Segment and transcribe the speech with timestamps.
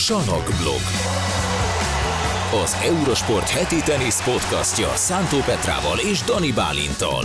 [0.00, 0.80] Sanokblog.
[2.62, 7.24] Az Eurosport heti tenisz podcastja Szántó Petrával és Dani Bálintal.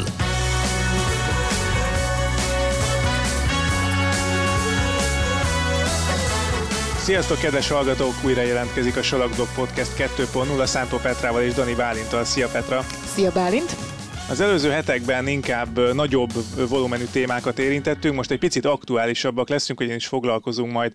[6.97, 8.13] Sziasztok, kedves hallgatók!
[8.25, 12.23] Újra jelentkezik a Salakblog Podcast 2.0 a Szántó Petrával és Dani Bálintal.
[12.23, 12.85] Szia Petra!
[13.13, 13.75] Szia Bálint!
[14.29, 16.31] Az előző hetekben inkább nagyobb
[16.69, 20.93] volumenű témákat érintettünk, most egy picit aktuálisabbak leszünk, ugyanis foglalkozunk majd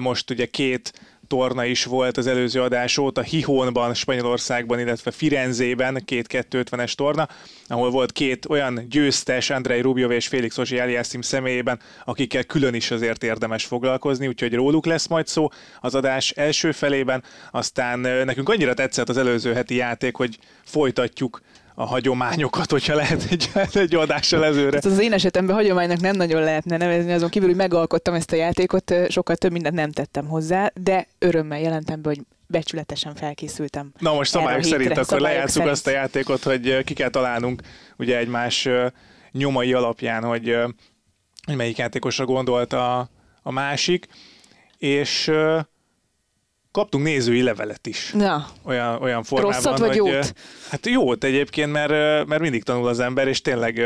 [0.00, 0.92] most ugye két
[1.26, 7.28] torna is volt az előző adás óta, Hihonban, Spanyolországban, illetve Firenzében, két 250-es torna,
[7.66, 12.90] ahol volt két olyan győztes, Andrei Rubio és Félix Ozsi Eliassim személyében, akikkel külön is
[12.90, 15.48] azért érdemes foglalkozni, úgyhogy róluk lesz majd szó
[15.80, 21.40] az adás első felében, aztán nekünk annyira tetszett az előző heti játék, hogy folytatjuk
[21.78, 24.78] a hagyományokat, hogyha lehet egy, egy adással ezőre.
[24.82, 28.94] az én esetemben hagyománynak nem nagyon lehetne nevezni, azon kívül, hogy megalkottam ezt a játékot,
[29.08, 33.92] sokkal több mindent nem tettem hozzá, de örömmel jelentem be, hogy becsületesen felkészültem.
[33.98, 35.72] Na most szabályok szerint akkor szabályok lejátszuk szerint.
[35.72, 37.62] azt a játékot, hogy ki kell találnunk
[37.96, 38.68] ugye egymás
[39.32, 40.56] nyomai alapján, hogy,
[41.46, 43.08] hogy melyik játékosra gondolt a,
[43.42, 44.06] a másik,
[44.78, 45.30] és
[46.76, 48.14] kaptunk nézői levelet is.
[48.18, 48.46] Ja.
[48.64, 50.32] Olyan, olyan formában, Rosszat vagy hogy, jót?
[50.70, 53.80] Hát jót egyébként, mert, mert mindig tanul az ember, és tényleg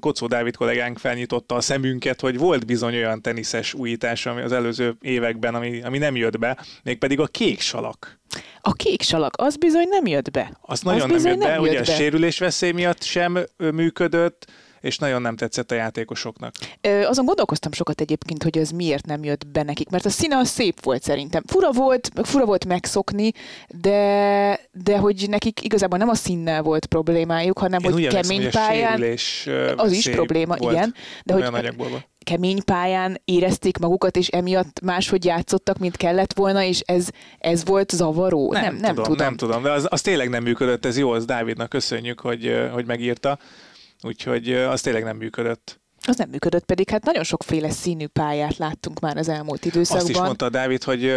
[0.00, 4.96] Kocó Dávid kollégánk felnyitotta a szemünket, hogy volt bizony olyan teniszes újítás ami az előző
[5.00, 8.20] években, ami, ami nem jött be, mégpedig a kék salak.
[8.60, 10.58] A kék salak, az bizony nem jött be.
[10.60, 11.96] Az nagyon az nem jött be, nem ugye jött a be.
[11.96, 14.46] sérülés veszély miatt sem működött,
[14.82, 16.54] és nagyon nem tetszett a játékosoknak.
[16.80, 20.36] Ö, azon gondolkoztam sokat egyébként, hogy ez miért nem jött be nekik, mert a színe
[20.36, 21.42] az szép volt szerintem.
[21.46, 23.32] Fura volt, fura volt megszokni,
[23.68, 28.46] de, de hogy nekik igazából nem a színnel volt problémájuk, hanem Én hogy kemény hogy
[28.46, 34.16] a pályán, sérülés, az is probléma, volt igen, de hogy anyagból kemény pályán érezték magukat,
[34.16, 37.08] és emiatt máshogy játszottak, mint kellett volna, és ez,
[37.38, 38.52] ez volt zavaró.
[38.52, 39.26] Nem, nem, nem tudom, tudom.
[39.26, 42.86] Nem tudom, de az, az tényleg nem működött, ez jó, az Dávidnak köszönjük, hogy, hogy
[42.86, 43.38] megírta.
[44.02, 45.80] Úgyhogy az tényleg nem működött.
[46.06, 50.00] Az nem működött, pedig hát nagyon sokféle színű pályát láttunk már az elmúlt időszakban.
[50.00, 51.12] Azt is mondta Dávid, hogy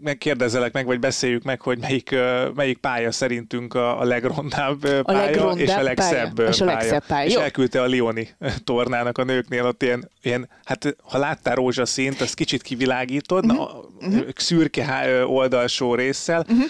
[0.00, 2.14] megkérdezzelek meg, vagy beszéljük meg, hogy melyik,
[2.54, 6.48] melyik pálya szerintünk a, a legrondább a pálya, legrondább és a legszebb pálya.
[6.48, 7.26] És a legszebb pálya.
[7.26, 7.40] És Jó.
[7.40, 8.28] elküldte a Lioni
[8.64, 13.58] tornának a nőknél, ott ilyen, ilyen hát ha láttál rózsaszínt, azt kicsit kivilágítod, uh-huh.
[13.58, 14.28] na, uh-huh.
[14.34, 16.64] szürke oldalsó résszel, uh-huh.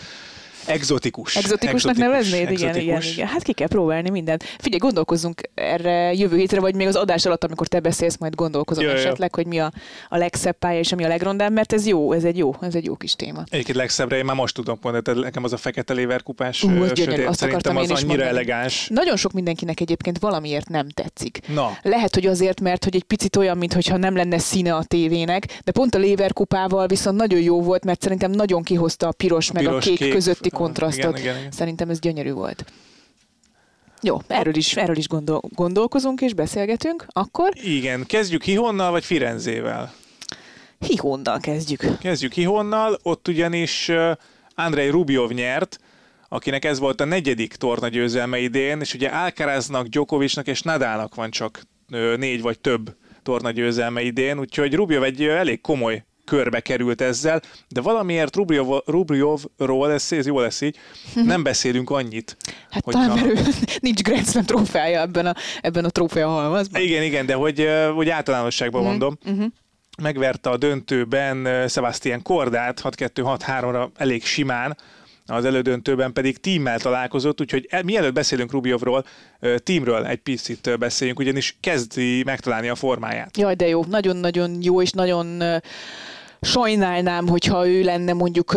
[0.69, 1.37] Exotikus.
[1.37, 2.31] Exotikusnak Exotikus.
[2.31, 2.51] neveznéd?
[2.59, 3.27] Igen, igen, igen.
[3.27, 4.43] Hát ki kell próbálni mindent.
[4.59, 8.85] Figyelj, gondolkozzunk erre jövő hétre, vagy még az adás alatt, amikor te beszélsz, majd gondolkozom
[8.85, 8.97] Jö, jö.
[8.97, 9.73] esetleg, hogy mi a,
[10.09, 12.85] a legszebb pálya és ami a legrondább, mert ez jó, ez egy jó, ez egy
[12.85, 13.43] jó kis téma.
[13.51, 16.89] Egyébként legszebbre én már most tudom mondani, tehát nekem az a fekete léverkupás Ú, az
[16.95, 18.29] sötét, azt szerintem az annyira mondani.
[18.29, 18.89] elegáns.
[18.91, 21.41] Nagyon sok mindenkinek egyébként valamiért nem tetszik.
[21.55, 25.61] Na, Lehet, hogy azért, mert hogy egy picit olyan, mintha nem lenne színe a tévének,
[25.65, 29.65] de pont a léverkupával viszont nagyon jó volt, mert szerintem nagyon kihozta a piros, meg
[29.65, 31.19] a piros, kék, kék, közötti kontrasztot.
[31.19, 31.51] igen, igen.
[31.51, 32.65] Szerintem ez gyönyörű volt.
[34.03, 37.07] Jó, erről is, erről is gondol, gondolkozunk és beszélgetünk.
[37.09, 39.93] Akkor Igen, kezdjük Hihonnal vagy Firenzével?
[40.79, 41.99] Hihonnal kezdjük.
[42.01, 43.91] Kezdjük Hihonnal, ott ugyanis
[44.55, 45.79] Andrei Rubiov nyert,
[46.29, 51.31] akinek ez volt a negyedik torna győzelme idén, és ugye Alcaraznak, Djokovicnak és Nadalnak van
[51.31, 51.63] csak
[52.17, 57.81] négy vagy több torna győzelme idén, úgyhogy Rubiov egy elég komoly körbe került ezzel, de
[57.81, 60.77] valamiért Rubiov, Rubiovról, ez, ez jó lesz így,
[61.15, 62.37] nem beszélünk annyit.
[62.71, 63.51] Hát Hogyha- talán, mert ő
[63.81, 66.83] nincs Grand Slam trófeája ebben a, ebben a trófea halmazban.
[66.83, 69.45] Igen, igen, de hogy, hogy általánosságban mondom, Uh-huh.
[70.03, 74.77] megverte a döntőben Sebastian Kordát 6-2-6-3-ra elég simán,
[75.27, 79.05] az elődöntőben pedig tímmel találkozott, úgyhogy el, mielőtt beszélünk Rubiovról,
[79.63, 83.37] tímről egy picit beszéljünk, ugyanis kezdi megtalálni a formáját.
[83.37, 85.43] Jaj, de jó, nagyon-nagyon jó, és nagyon
[86.41, 88.57] sajnálnám, hogyha ő lenne mondjuk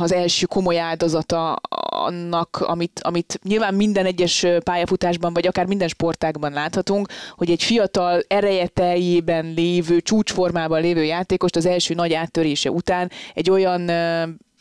[0.00, 1.52] az első komoly áldozata
[1.88, 8.22] annak, amit, amit nyilván minden egyes pályafutásban, vagy akár minden sportágban láthatunk, hogy egy fiatal
[8.28, 13.90] ereje teljében lévő, csúcsformában lévő játékost az első nagy áttörése után egy olyan,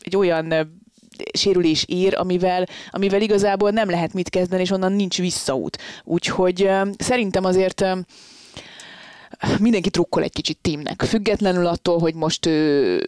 [0.01, 0.53] egy olyan
[1.33, 5.77] sérülés ér, amivel, amivel igazából nem lehet mit kezdeni, és onnan nincs visszaút.
[6.03, 7.85] Úgyhogy szerintem azért
[9.59, 11.01] mindenki trukkol egy kicsit tímnek.
[11.01, 12.99] Függetlenül attól, hogy most ő,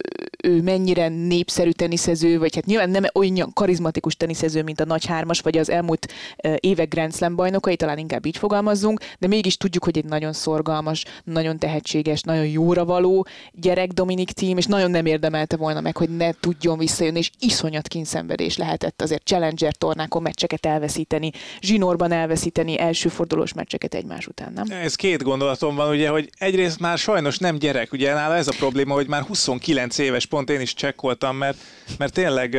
[0.44, 5.40] ő mennyire népszerű teniszező, vagy hát nyilván nem olyan karizmatikus teniszező, mint a nagy hármas,
[5.40, 6.12] vagy az elmúlt
[6.56, 11.04] évek Grand Slam bajnokai, talán inkább így fogalmazzunk, de mégis tudjuk, hogy egy nagyon szorgalmas,
[11.24, 16.16] nagyon tehetséges, nagyon jóra való gyerek Dominik tím, és nagyon nem érdemelte volna meg, hogy
[16.16, 21.30] ne tudjon visszajönni, és iszonyat kínszenvedés lehetett azért Challenger tornákon meccseket elveszíteni,
[21.60, 24.66] zsinórban elveszíteni, elsőfordulós meccseket egymás után, nem?
[24.70, 28.54] Ez két gondolatom van, ugye, hogy egyrészt már sajnos nem gyerek, ugye nála ez a
[28.58, 31.58] probléma, hogy már 29 éves pont én is csekkoltam, mert,
[31.98, 32.58] mert tényleg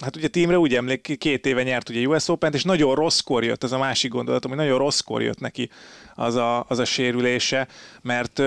[0.00, 3.64] Hát ugye tímre úgy emlék, két éve nyert ugye US Open-t, és nagyon rosszkor jött,
[3.64, 5.70] ez a másik gondolatom, hogy nagyon rosszkor jött neki
[6.14, 7.68] az a, az a sérülése,
[8.02, 8.42] mert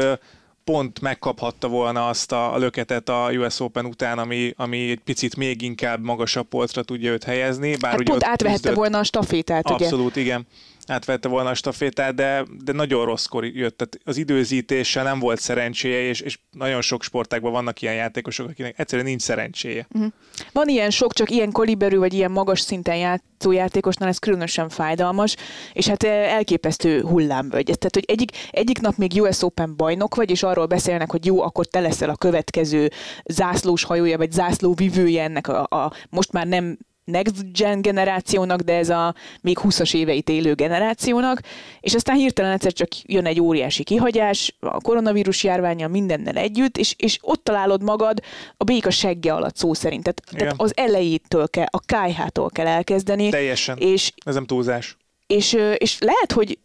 [0.64, 5.62] pont megkaphatta volna azt a löketet a US Open után, ami, ami egy picit még
[5.62, 7.76] inkább magasabb polcra tudja őt helyezni.
[7.76, 8.76] Bár hát ugye pont átvehette küzdött.
[8.76, 9.86] volna a stafétát, ugye?
[9.86, 10.48] Abszolút, igen
[10.88, 13.78] átvette volna a stafétát, de, de nagyon rosszkor jött.
[13.78, 18.80] Tehát az időzítéssel nem volt szerencséje, és, és nagyon sok sportágban vannak ilyen játékosok, akinek
[18.80, 19.88] egyszerűen nincs szerencséje.
[19.94, 20.12] Uh-huh.
[20.52, 25.36] Van ilyen sok, csak ilyen kaliberű, vagy ilyen magas szinten játszó játékosnál ez különösen fájdalmas,
[25.74, 27.66] és hát eh, elképesztő hullámvölgy.
[27.66, 31.42] Tehát, hogy egyik, egyik nap még US Open bajnok vagy, és arról beszélnek, hogy jó,
[31.42, 32.92] akkor te leszel a következő
[33.26, 38.74] zászlós hajója, vagy zászló vivője ennek a, a most már nem next gen generációnak, de
[38.74, 41.42] ez a még 20-as éveit élő generációnak,
[41.80, 46.96] és aztán hirtelen egyszer csak jön egy óriási kihagyás, a koronavírus járványal mindennel együtt, és,
[46.98, 48.20] és ott találod magad
[48.58, 50.04] a béka segge alatt szó szerint.
[50.04, 53.30] Tehát, tehát az elejétől kell, a kájhától kell elkezdeni.
[53.30, 53.78] Teljesen.
[53.78, 54.98] És, ez nem túlzás.
[55.28, 56.58] És, és lehet, hogy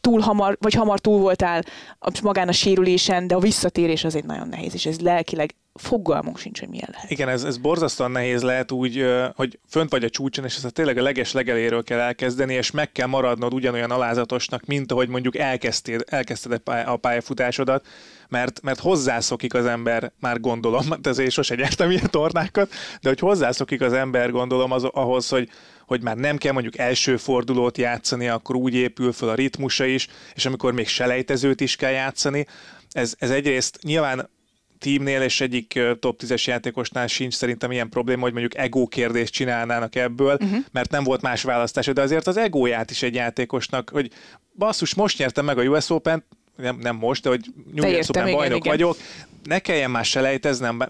[0.00, 1.62] túl hamar, vagy hamar túl voltál
[2.22, 6.58] magán a sérülésen, de a visszatérés az egy nagyon nehéz, és ez lelkileg fogalmunk sincs,
[6.58, 7.10] hogy milyen lehet.
[7.10, 10.98] Igen, ez, ez borzasztóan nehéz lehet úgy, hogy fönt vagy a csúcson, és ezt tényleg
[10.98, 16.00] a leges legeléről kell elkezdeni, és meg kell maradnod ugyanolyan alázatosnak, mint ahogy mondjuk elkezdtél,
[16.06, 17.86] elkezdted a pályafutásodat,
[18.28, 22.70] mert, mert hozzászokik az ember, már gondolom, de ezért sose nyertem ilyen tornákat,
[23.00, 25.50] de hogy hozzászokik az ember, gondolom, az, ahhoz, hogy,
[25.86, 30.08] hogy már nem kell mondjuk első fordulót játszani, akkor úgy épül fel a ritmusa is,
[30.34, 32.46] és amikor még selejtezőt is kell játszani,
[32.90, 34.28] ez, ez egyrészt nyilván
[34.78, 39.94] teamnél és egyik top 10-es játékosnál sincs szerintem ilyen probléma, hogy mondjuk ego kérdést csinálnának
[39.94, 40.58] ebből, uh-huh.
[40.72, 44.10] mert nem volt más választás, de azért az egóját is egy játékosnak, hogy
[44.54, 46.24] basszus, most nyertem meg a US Open,
[46.56, 47.50] nem, nem most, de hogy
[48.08, 48.72] Open bajnok igen.
[48.72, 48.96] vagyok,
[49.46, 50.82] ne kelljen már selejteznem,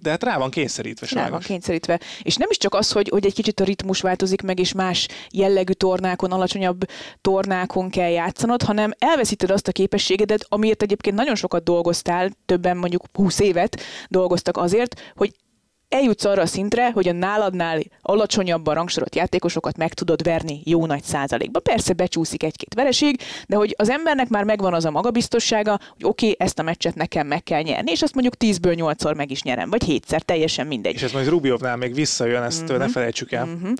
[0.00, 1.26] de hát rá van kényszerítve sajnos.
[1.26, 2.00] Rá van kényszerítve.
[2.22, 5.08] És nem is csak az, hogy, hogy egy kicsit a ritmus változik meg, és más
[5.30, 6.84] jellegű tornákon, alacsonyabb
[7.20, 13.04] tornákon kell játszanod, hanem elveszíted azt a képességedet, amiért egyébként nagyon sokat dolgoztál, többen mondjuk
[13.12, 15.34] 20 évet dolgoztak azért, hogy
[15.88, 21.02] eljutsz arra a szintre, hogy a náladnál alacsonyabban rangsorolt játékosokat meg tudod verni jó nagy
[21.02, 21.60] százalékba.
[21.60, 26.30] Persze becsúszik egy-két vereség, de hogy az embernek már megvan az a magabiztossága, hogy oké,
[26.30, 29.42] okay, ezt a meccset nekem meg kell nyerni, és azt mondjuk 10-ből 8-szor meg is
[29.42, 30.94] nyerem, vagy 7-szer, teljesen mindegy.
[30.94, 32.78] És ez majd Rubiovnál még visszajön, ezt uh-huh.
[32.78, 33.44] ne felejtsük el.
[33.44, 33.72] Uh-huh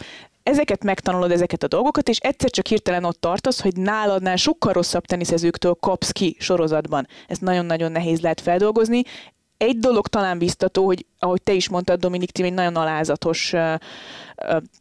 [0.45, 5.05] ezeket megtanulod, ezeket a dolgokat, és egyszer csak hirtelen ott tartasz, hogy náladnál sokkal rosszabb
[5.05, 7.07] teniszezőktől kapsz ki sorozatban.
[7.27, 9.03] Ez nagyon-nagyon nehéz lehet feldolgozni.
[9.57, 13.55] Egy dolog talán biztató, hogy ahogy te is mondtad, Dominik Tim egy nagyon alázatos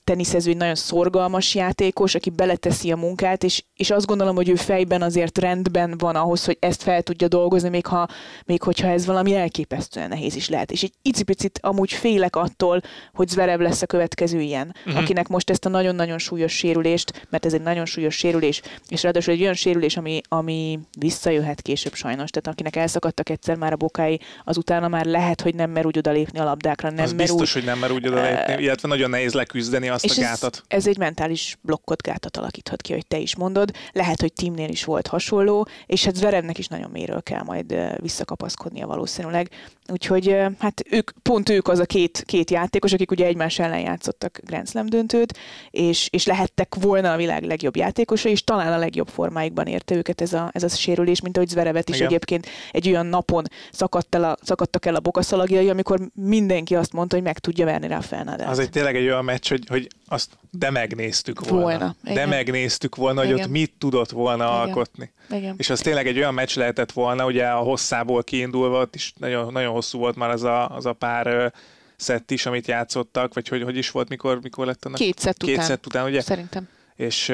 [0.03, 4.55] teniszező, egy nagyon szorgalmas játékos, aki beleteszi a munkát, és, és azt gondolom, hogy ő
[4.55, 8.07] fejben azért rendben van ahhoz, hogy ezt fel tudja dolgozni, még, ha,
[8.45, 10.71] még hogyha ez valami elképesztően nehéz is lehet.
[10.71, 12.81] És egy icipicit amúgy félek attól,
[13.13, 15.01] hogy Zverev lesz a következő ilyen, uh-huh.
[15.01, 19.33] akinek most ezt a nagyon-nagyon súlyos sérülést, mert ez egy nagyon súlyos sérülés, és ráadásul
[19.33, 24.19] egy olyan sérülés, ami, ami visszajöhet később sajnos, tehát akinek elszakadtak egyszer már a bokái,
[24.43, 26.89] azután már lehet, hogy nem mer úgy odalépni a labdákra.
[26.89, 30.05] Nem az biztos, úgy, hogy nem mer úgy odalépni, uh, illetve nagyon nehéz leküzdeni azt
[30.05, 30.63] a gátat.
[30.67, 33.71] Ez, ez egy mentális blokkot gátat alakíthat ki, hogy te is mondod.
[33.91, 38.87] Lehet, hogy Timnél is volt hasonló, és hát Zverevnek is nagyon méről kell majd visszakapaszkodnia
[38.87, 39.49] valószínűleg.
[39.91, 44.39] Úgyhogy hát ők, pont ők az a két, két játékos, akik ugye egymás ellen játszottak
[44.43, 45.37] Grand Slam döntőt,
[45.71, 50.21] és, és lehettek volna a világ legjobb játékosa, és talán a legjobb formáikban érte őket
[50.21, 52.07] ez a, ez a sérülés, mint ahogy Zverevet is Igen.
[52.07, 57.15] egyébként egy olyan napon szakadt el a, szakadtak el a bokaszalagjai, amikor mindenki azt mondta,
[57.15, 60.37] hogy meg tudja verni rá a Az egy tényleg egy olyan meccs, hogy, hogy azt
[60.51, 61.63] de megnéztük volna.
[61.63, 61.95] volna.
[62.01, 62.29] De Igen.
[62.29, 63.35] megnéztük volna, Igen.
[63.35, 64.55] hogy ott mit tudott volna Igen.
[64.55, 65.11] alkotni.
[65.29, 65.55] Igen.
[65.57, 69.51] És az tényleg egy olyan meccs lehetett volna, ugye a hosszából kiindulva, ott is nagyon,
[69.51, 71.53] nagyon hosszú volt már az a, az a pár
[71.95, 74.97] szett is, amit játszottak, vagy hogy, hogy is volt, mikor, mikor lett annak?
[74.99, 75.55] Két szett után.
[75.55, 76.21] Két szett után, ugye?
[76.21, 76.67] Szerintem.
[76.95, 77.33] És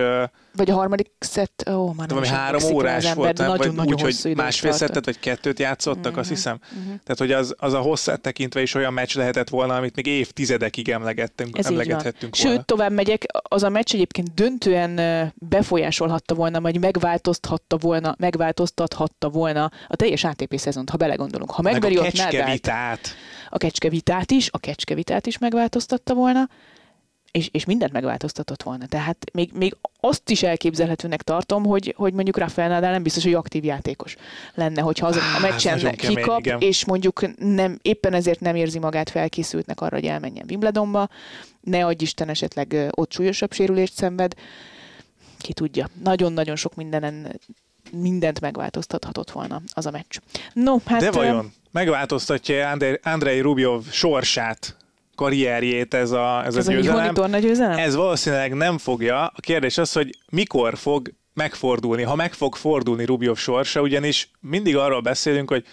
[0.55, 3.47] vagy a harmadik szett, ó, már nem három órás ember, volt, nem?
[3.47, 6.19] Nagyon, vagy úgy, hogy másfél szettet, vagy kettőt játszottak, mm-hmm.
[6.19, 6.59] azt hiszem.
[6.75, 6.85] Mm-hmm.
[6.85, 10.89] Tehát, hogy az, az a hosszát tekintve is olyan meccs lehetett volna, amit még évtizedekig
[10.89, 12.55] emlegettünk, Ez emlegethettünk volna.
[12.55, 14.99] Sőt, tovább megyek, az a meccs egyébként döntően
[15.35, 21.51] befolyásolhatta volna, vagy megváltoztathatta volna, megváltoztathatta volna a teljes ATP szezont, ha belegondolunk.
[21.51, 23.15] Ha megveri Meg a kecskevitát.
[23.49, 26.49] A kecskevitát is, a kecskevitát is megváltoztatta volna
[27.31, 28.85] és, és mindent megváltoztatott volna.
[28.85, 33.33] Tehát még, még azt is elképzelhetőnek tartom, hogy, hogy mondjuk Rafael Nadal nem biztos, hogy
[33.33, 34.15] aktív játékos
[34.53, 39.09] lenne, hogyha az a meccsen kikap, kemény, és mondjuk nem, éppen ezért nem érzi magát
[39.09, 41.09] felkészültnek arra, hogy elmenjen Wimbledonba,
[41.61, 44.33] ne adj Isten esetleg ott súlyosabb sérülést szenved,
[45.37, 45.89] ki tudja.
[46.03, 47.39] Nagyon-nagyon sok mindenen
[47.91, 50.17] mindent megváltoztathatott volna az a meccs.
[50.53, 54.75] No, hát, De vajon Megváltoztatja Andrei Rubjov sorsát,
[55.19, 57.13] karrierjét ez a, ez, Ez a a győzelem.
[57.13, 57.77] torna győzelem?
[57.77, 59.19] Ez valószínűleg nem fogja.
[59.25, 64.75] A kérdés az, hogy mikor fog megfordulni, ha meg fog fordulni Rubjov sorsa, ugyanis mindig
[64.77, 65.65] arról beszélünk, hogy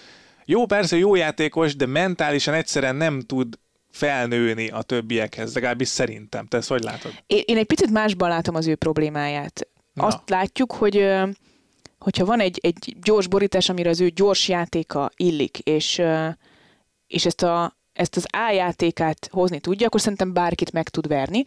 [0.44, 3.58] jó, persze jó játékos, de mentálisan egyszerűen nem tud
[3.90, 6.46] felnőni a többiekhez, legalábbis szerintem.
[6.46, 7.12] Te ezt hogy látod?
[7.26, 9.68] Én, én egy picit másban látom az ő problémáját.
[9.92, 10.06] Na.
[10.06, 11.08] Azt látjuk, hogy
[11.98, 16.02] hogyha van egy, egy gyors borítás, amire az ő gyors játéka illik, és,
[17.06, 21.44] és ezt, a, ezt az A játékát hozni tudja, akkor szerintem bárkit meg tud verni.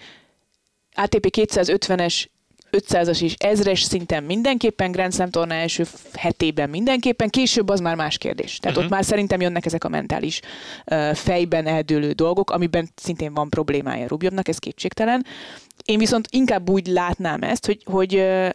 [0.93, 2.25] ATP 250-es
[2.71, 8.17] 500-as és 1000-es szinten mindenképpen, Grand Slam torna első hetében mindenképpen, később az már más
[8.17, 8.57] kérdés.
[8.57, 8.91] Tehát uh-huh.
[8.91, 10.39] ott már szerintem jönnek ezek a mentális
[10.85, 15.25] uh, fejben eldőlő dolgok, amiben szintén van problémája Rubjovnak, ez kétségtelen.
[15.85, 18.49] Én viszont inkább úgy látnám ezt, hogy, hogy uh,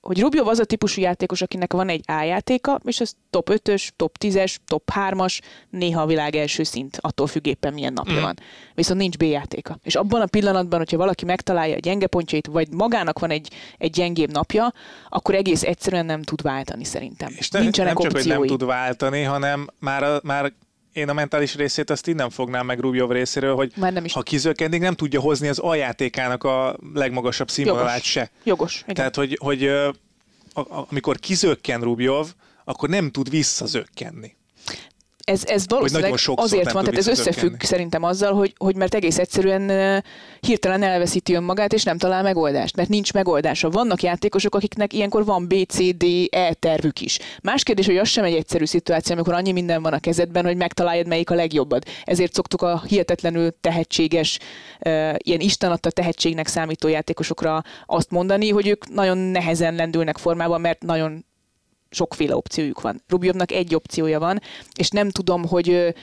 [0.00, 3.88] hogy Rubjov az a típusú játékos, akinek van egy A játéka, és ez top 5-ös,
[3.96, 5.40] top 10-es, top 3-as,
[5.70, 8.20] néha a világ első szint, attól függ éppen milyen napja Mm.
[8.22, 8.36] van.
[8.74, 9.78] Viszont nincs B játéka.
[9.82, 13.90] És abban a pillanatban, hogyha valaki megtalálja a gyenge pontjait, vagy magának van egy, egy
[13.90, 14.72] gyengébb napja,
[15.08, 17.32] akkor egész egyszerűen nem tud váltani szerintem.
[17.36, 18.38] És ne, Nincsenek nem csak, hogy opciói.
[18.48, 20.52] nem tud váltani, hanem már, a, már
[20.92, 24.12] én a mentális részét azt innen fognám meg Rubjov részéről, hogy Már nem is.
[24.12, 28.30] ha kizökkentik, nem tudja hozni az aljátékának a legmagasabb színvonalát se.
[28.44, 28.80] Jogos.
[28.82, 28.94] Igen.
[28.94, 29.70] Tehát, hogy, hogy
[30.88, 32.28] amikor kizökken Rubjov,
[32.64, 34.36] akkor nem tud visszazökkenni.
[35.30, 40.02] Ez, ez valószínűleg azért van, tehát ez összefügg szerintem azzal, hogy, hogy mert egész egyszerűen
[40.40, 43.70] hirtelen elveszíti önmagát, és nem talál megoldást, mert nincs megoldása.
[43.70, 47.18] Vannak játékosok, akiknek ilyenkor van B, C, D, E tervük is.
[47.42, 50.56] Más kérdés, hogy az sem egy egyszerű szituáció, amikor annyi minden van a kezedben, hogy
[50.56, 51.82] megtaláljad, melyik a legjobbad.
[52.04, 54.38] Ezért szoktuk a hihetetlenül tehetséges,
[55.16, 60.82] ilyen Isten adta tehetségnek számító játékosokra azt mondani, hogy ők nagyon nehezen lendülnek formában, mert
[60.82, 61.24] nagyon
[61.90, 63.02] sokféle opciójuk van.
[63.08, 64.40] Rubjovnak egy opciója van,
[64.76, 65.94] és nem tudom, hogy,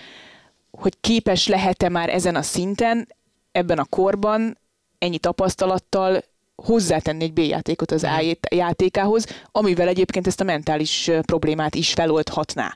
[0.71, 3.07] hogy képes lehet-e már ezen a szinten,
[3.51, 4.57] ebben a korban,
[4.97, 6.23] ennyi tapasztalattal
[6.55, 11.93] hozzátenni egy B játékot az A ját- játékához, amivel egyébként ezt a mentális problémát is
[11.93, 12.75] feloldhatná.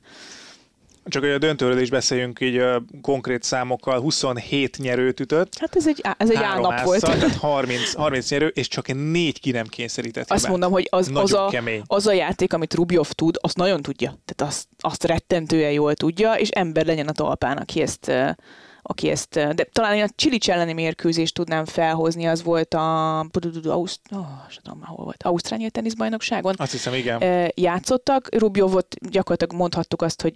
[1.05, 5.87] Csak hogy a döntőről is beszéljünk így ö, konkrét számokkal, 27 nyerőt ütött, Hát ez
[5.87, 7.01] egy, ez egy álnap volt.
[7.01, 10.49] tehát 30, 30 nyerő, és csak négy ki nem kényszerített Azt hibát.
[10.51, 11.81] mondom, hogy az, az, a, kemény.
[11.87, 14.17] az a játék, amit Rubjov tud, azt nagyon tudja.
[14.25, 18.11] Tehát azt, azt rettentően jól tudja, és ember legyen a talpán, aki ezt,
[18.81, 23.19] aki ezt, de talán én a Csilics elleni mérkőzést tudnám felhozni, az volt a
[23.63, 24.25] Auszt, oh,
[24.63, 27.51] tudom már hol volt, Ausztrália teniszbajnokságon Azt hiszem, igen.
[27.55, 28.35] játszottak.
[28.35, 30.33] Rubjovot gyakorlatilag mondhattuk azt, hogy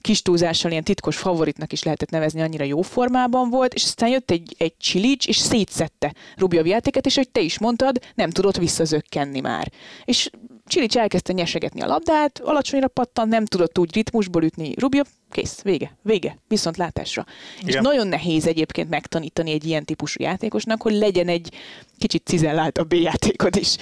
[0.00, 4.30] kis túlzással ilyen titkos favoritnak is lehetett nevezni, annyira jó formában volt, és aztán jött
[4.30, 9.40] egy, egy csilics, és szétszette Rubjov játéket, és hogy te is mondtad, nem tudott visszazökkenni
[9.40, 9.72] már.
[10.04, 10.30] És
[10.70, 14.74] Csilics elkezdte nyesegetni a labdát, alacsonyra pattant, nem tudott úgy ritmusból ütni.
[14.78, 17.26] Rubjov, kész, vége, vége, viszont látásra.
[17.60, 17.82] És Igen.
[17.82, 21.54] nagyon nehéz egyébként megtanítani egy ilyen típusú játékosnak, hogy legyen egy
[21.98, 23.76] kicsit cizellált a B játékod is,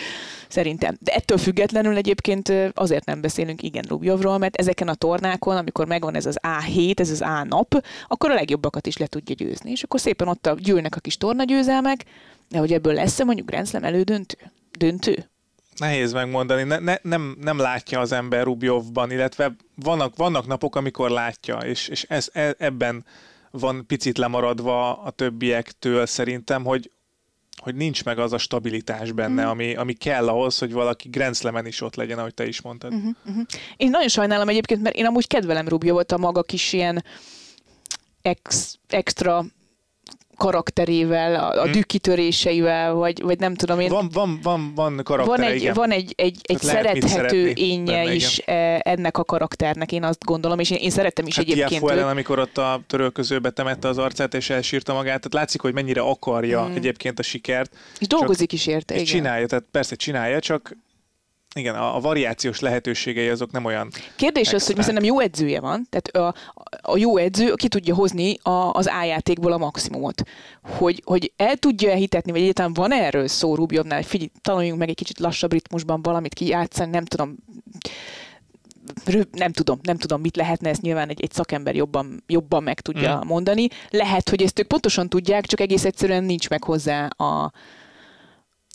[0.48, 0.96] szerintem.
[1.00, 6.14] De ettől függetlenül egyébként azért nem beszélünk igen Rubjovról, mert ezeken a tornákon, amikor megvan
[6.14, 9.70] ez az A7, ez az A nap, akkor a legjobbakat is le tudja győzni.
[9.70, 12.04] És akkor szépen ott a, gyűlnek a kis tornagyőzelmek,
[12.48, 14.36] de hogy ebből lesz-e mondjuk Grand Slam elődöntő?
[14.78, 15.30] Döntő?
[15.78, 21.10] Nehéz megmondani, ne, ne, nem, nem látja az ember Rubjovban, illetve vannak, vannak napok, amikor
[21.10, 23.04] látja, és, és ez, e, ebben
[23.50, 26.90] van picit lemaradva a többiektől szerintem, hogy,
[27.56, 29.50] hogy nincs meg az a stabilitás benne, Mhm.
[29.50, 32.92] ami, ami kell ahhoz, hogy valaki Grand Slam-en is ott legyen, ahogy te is mondtad.
[32.92, 33.44] Uh-huh, uh-huh.
[33.76, 37.04] Én nagyon sajnálom egyébként, mert én amúgy kedvelem Rubjovot a maga kis ilyen
[38.22, 39.44] ex, extra
[40.38, 41.72] karakterével, a, a Hmm.
[41.72, 43.88] dükkitöréseivel, vagy, vagy nem tudom én.
[43.88, 45.74] Van, van, van, van karaktere, van egy, igen.
[45.74, 50.24] van egy, egy, egy Tehát szerethető énje benne, is eh, ennek a karakternek, én azt
[50.24, 51.68] gondolom, és én, én szerettem is Hát egyébként.
[51.68, 55.72] Tiafoe ellen, amikor ott a törölközőbe temette az arcát és elsírta magát, tehát látszik, hogy
[55.74, 56.74] mennyire akarja Mm.
[56.74, 59.12] egyébként a sikert, És dolgozik is érte, és igen.
[59.14, 60.76] csinálja, tehát persze csinálja, csak
[61.54, 63.90] igen, a, a variációs lehetőségei azok nem olyan.
[64.16, 66.34] Kérdés az, hogy szerintem jó edzője van, tehát a,
[66.80, 70.22] a jó edző ki tudja hozni a, az ájátékból a maximumot.
[70.62, 74.88] Hogy, hogy el tudja hitetni, vagy egyáltalán van erről szó Rubjovnál, hogy figyelj, tanuljunk meg
[74.88, 77.36] egy kicsit lassabb ritmusban valamit kijátszani, nem tudom,
[79.32, 83.16] nem tudom, nem tudom, mit lehetne, ezt nyilván egy, egy szakember jobban, jobban meg tudja
[83.16, 83.26] Mm.
[83.26, 83.68] mondani.
[83.90, 87.52] Lehet, hogy ezt ők pontosan tudják, csak egész egyszerűen nincs meg hozzá a,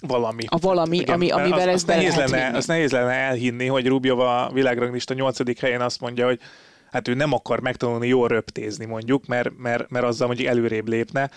[0.07, 0.43] valami.
[0.48, 2.63] a valami, ami, amivel az, ez be nehéz lehet lenne, vinni.
[2.67, 5.60] nehéz lenne elhinni, hogy Rubjov a világranglista 8.
[5.60, 6.39] helyén azt mondja, hogy
[6.91, 11.29] hát ő nem akar megtanulni jól röptézni mondjuk, mert, mert, mert azzal mondjuk előrébb lépne.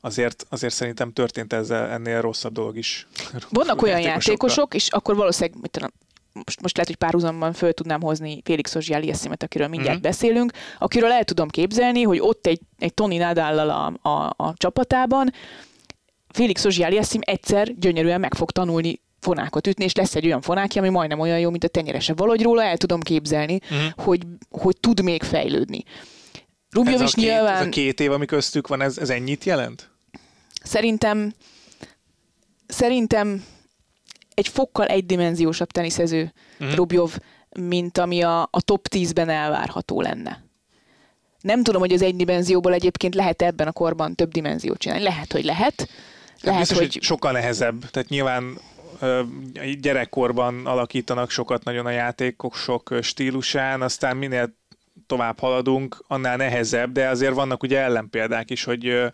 [0.00, 3.06] Azért, azért szerintem történt ezzel ennél rosszabb dolog is.
[3.50, 5.90] Vannak olyan játékosok, és akkor valószínűleg mit tudom,
[6.32, 10.02] most, most lehet, hogy párhuzamban föl tudnám hozni Félix Ozsiáli eszimet, akiről mindjárt mm-hmm.
[10.02, 15.32] beszélünk, akiről el tudom képzelni, hogy ott egy, egy Tony Nadállal a, a, a csapatában
[16.32, 20.80] Félix Ozsiáli eszim egyszer gyönyörűen meg fog tanulni fonákot ütni, és lesz egy olyan fonákja,
[20.80, 22.14] ami majdnem olyan jó, mint a tenyerese.
[22.14, 24.04] Valahogy róla el tudom képzelni, uh-huh.
[24.04, 25.84] hogy, hogy tud még fejlődni.
[26.70, 27.60] Rubjov is nyilván...
[27.60, 29.90] Ez a két év, ami köztük van, ez, ez ennyit jelent?
[30.62, 31.34] Szerintem
[32.66, 33.44] szerintem
[34.34, 36.76] egy fokkal egydimenziósabb teniszező uh-huh.
[36.76, 37.16] Rubjov,
[37.58, 40.44] mint ami a, a top 10-ben elvárható lenne.
[41.40, 45.02] Nem tudom, hogy az egy dimenzióból egyébként lehet ebben a korban több dimenziót csinálni.
[45.04, 45.88] Lehet, hogy lehet.
[46.42, 46.92] Lehet, biztos, hogy...
[46.92, 47.90] hogy sokkal nehezebb.
[47.90, 48.58] Tehát nyilván
[49.80, 54.54] gyerekkorban alakítanak sokat nagyon a játékok sok stílusán, aztán minél
[55.06, 59.12] tovább haladunk, annál nehezebb, de azért vannak ugye ellenpéldák is, hogy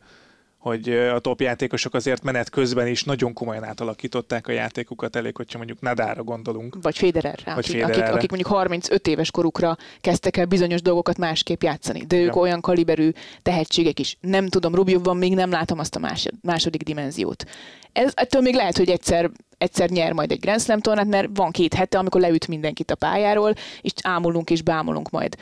[0.67, 5.59] hogy a top játékosok azért menet közben is nagyon komolyan átalakították a játékukat, elég, hogyha
[5.59, 6.77] mondjuk Nadára gondolunk.
[6.83, 11.63] Vagy Federerre, Vagy akik, akik, akik mondjuk 35 éves korukra kezdtek el bizonyos dolgokat másképp
[11.63, 12.41] játszani, de ők ja.
[12.41, 13.11] olyan kaliberű
[13.43, 14.17] tehetségek is.
[14.21, 17.45] Nem tudom, Rubjovban még nem látom azt a második dimenziót.
[17.93, 21.51] Ez, ettől még lehet, hogy egyszer egyszer nyer majd egy Grand Slam tornát, mert van
[21.51, 25.37] két hete, amikor leüt mindenkit a pályáról, és ámulunk és bámulunk majd.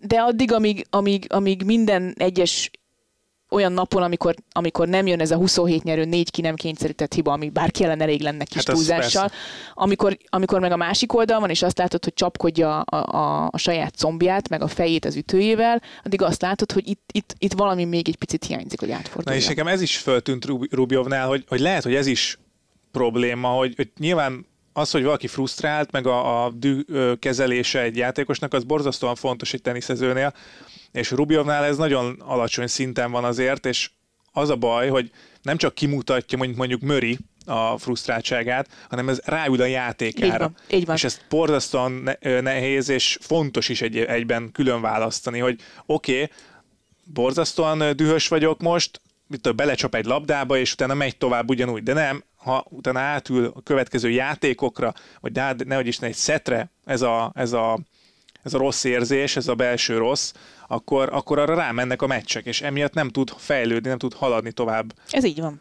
[0.00, 2.70] De addig, amíg, amíg, amíg minden egyes
[3.50, 7.32] olyan napon, amikor, amikor nem jön ez a 27 nyerő, négy ki nem kényszerített hiba,
[7.32, 9.30] ami bárki ellen elég lenne kis hát túlzással,
[9.74, 13.58] amikor, amikor meg a másik oldal van, és azt látod, hogy csapkodja a, a, a
[13.58, 17.84] saját combját, meg a fejét az ütőjével, addig azt látod, hogy itt, itt, itt valami
[17.84, 19.32] még egy picit hiányzik, hogy átforduljon.
[19.34, 22.38] Na és nekem ez is föltűnt Rubjovnál, hogy, hogy lehet, hogy ez is
[22.92, 26.84] probléma, hogy, hogy nyilván az, hogy valaki frusztrált, meg a, a dű
[27.18, 30.34] kezelése egy játékosnak, az borzasztóan fontos egy teniszezőnél,
[30.92, 33.90] és Rubjovnál ez nagyon alacsony szinten van azért, és
[34.32, 35.10] az a baj, hogy
[35.42, 40.32] nem csak kimutatja mondjuk, mondjuk Möri a frusztráltságát, hanem ez ráül a játékára.
[40.32, 40.96] Így van, így van.
[40.96, 46.30] És ez borzasztóan nehéz, és fontos is egy, egyben külön választani, hogy oké, okay,
[47.04, 52.24] borzasztóan dühös vagyok most, mit belecsap egy labdába, és utána megy tovább ugyanúgy, de nem,
[52.40, 57.52] ha utána átül a következő játékokra, vagy ne, nehogy is egy szetre ez a, ez
[57.52, 57.78] a
[58.42, 60.32] ez a rossz érzés, ez a belső rossz,
[60.68, 64.92] akkor, akkor arra rámennek a meccsek, és emiatt nem tud fejlődni, nem tud haladni tovább.
[65.10, 65.60] Ez így van.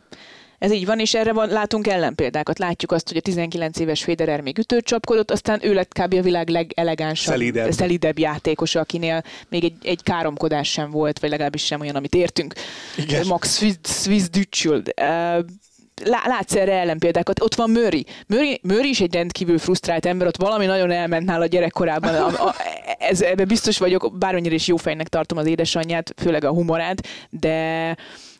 [0.58, 2.60] Ez így van, és erre van, látunk ellenpéldákat.
[2.60, 6.14] Látjuk azt, hogy a 19 éves Federer még ütőt csapkodott, aztán ő lett kb.
[6.14, 11.66] a világ legelegánsabb, szelidebb, szelidebb játékosa, akinél még egy, egy káromkodás sem volt, vagy legalábbis
[11.66, 12.54] sem olyan, amit értünk.
[12.98, 13.28] Igen.
[13.28, 14.82] Max Swiss Dücsül
[16.04, 17.42] látsz erre ellenpéldákat.
[17.42, 18.06] Ott van Murray.
[18.28, 18.60] Murray.
[18.64, 22.16] Murray is egy rendkívül frusztrált ember, ott valami nagyon elment nála gyerekkorában.
[22.16, 22.56] A, a,
[23.00, 27.96] ez, ebben biztos vagyok, bármennyire is jó fejnek tartom az édesanyját, főleg a humorát, de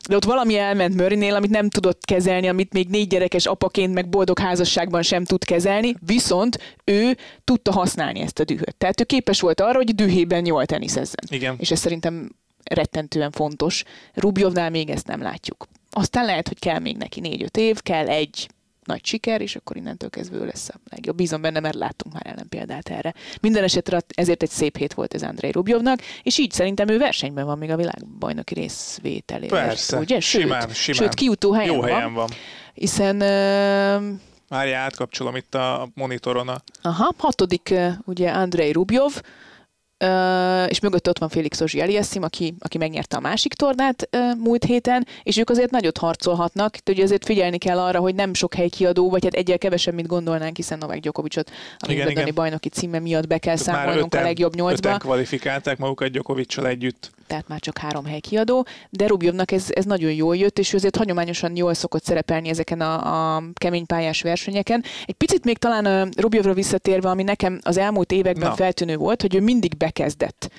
[0.08, 4.08] de ott valami elment Murraynél, amit nem tudott kezelni, amit még négy gyerekes apaként, meg
[4.08, 8.76] boldog házasságban sem tud kezelni, viszont ő tudta használni ezt a dühöt.
[8.76, 11.24] Tehát ő képes volt arra, hogy dühében jól teniszezzen.
[11.28, 11.56] Igen.
[11.58, 12.30] És ez szerintem
[12.64, 13.84] rettentően fontos.
[14.14, 15.66] Rubjovnál még ezt nem látjuk.
[15.90, 18.48] Aztán lehet, hogy kell még neki négy-öt év, kell egy
[18.84, 21.16] nagy siker, és akkor innentől kezdve ő lesz a legjobb.
[21.16, 23.14] Bízom benne, mert láttunk már ellenpéldát erre.
[23.40, 27.44] Minden esetre ezért egy szép hét volt ez Andrei Rubjovnak, és így szerintem ő versenyben
[27.44, 29.52] van még a világbajnoki részvételért.
[29.52, 30.20] Persze, ugye?
[30.20, 31.00] Sőt, simán, simán.
[31.02, 32.14] Sőt, kiutó helyen Jó helyen van.
[32.14, 32.28] van.
[32.74, 33.16] Hiszen...
[33.16, 34.18] Uh,
[34.48, 36.48] Várjál, átkapcsolom itt a monitoron.
[36.48, 36.60] A...
[36.82, 39.26] Aha, hatodik ugye Andrei Rubjov, Uh,
[40.68, 44.08] és mögött ott van Félix Ozsieliasszim, aki, aki megnyerte a másik tornát
[44.38, 48.54] múlt héten, és ők azért nagyot harcolhatnak, ugye azért figyelni kell arra, hogy nem sok
[48.54, 52.98] hely kiadó, vagy hát egyel kevesebb, mint gondolnánk, hiszen Novák Gyokovicsot a Wimbledoni bajnoki címe
[52.98, 54.88] miatt be kell Tehát számolnunk öten, a legjobb nyolcba.
[54.88, 57.10] Öten kvalifikálták magukat Gyokovicsal együtt.
[57.26, 60.76] Tehát már csak három hely kiadó, de Rubjovnak ez, ez nagyon jól jött, és ő
[60.76, 64.84] azért hagyományosan jól szokott szerepelni ezeken a, a kemény pályás versenyeken.
[65.06, 68.54] Egy picit még talán Rubjovra visszatérve, ami nekem az elmúlt években Na.
[68.54, 70.50] feltűnő volt, hogy ő mindig be bekezdett.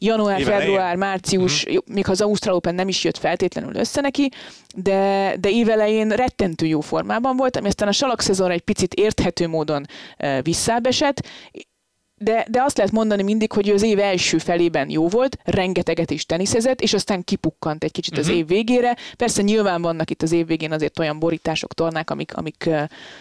[0.00, 0.98] Január, Éve február, elején.
[0.98, 1.78] március, mm-hmm.
[1.86, 4.30] még ha az Ausztrál Open nem is jött feltétlenül össze neki,
[4.76, 9.48] de, de évelején rettentő jó formában volt, ami aztán a salak szezonra egy picit érthető
[9.48, 9.86] módon
[10.18, 11.26] uh, visszábesett,
[12.18, 16.10] de, de azt lehet mondani mindig, hogy ő az év első felében jó volt, rengeteget
[16.10, 18.36] is teniszezett, és aztán kipukkant egy kicsit az mhm.
[18.36, 18.96] év végére.
[19.16, 22.70] Persze nyilván vannak itt az év végén azért olyan borítások, tornák, amik, amik,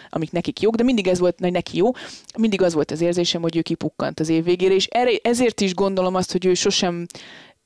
[0.10, 1.92] amik nekik jók, de mindig ez volt, neki jó.
[2.38, 5.74] Mindig az volt az érzésem, hogy ő kipukkant az év végére, és erre, ezért is
[5.74, 7.06] gondolom azt, hogy ő sosem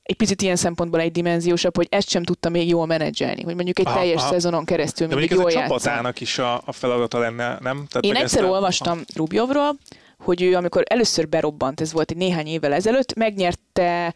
[0.02, 3.78] egy picit ilyen szempontból egy dimenziósabb, hogy ezt sem tudta még jól menedzselni, hogy mondjuk
[3.78, 4.30] egy aha, teljes aha.
[4.30, 7.86] szezonon keresztül mindig jól ez a csapatának is a, a feladata lenne, nem?
[7.88, 9.12] Tehát Én egyszer olvastam a...
[9.16, 9.76] Rubjovról,
[10.24, 14.14] hogy ő amikor először berobbant, ez volt egy néhány évvel ezelőtt, megnyerte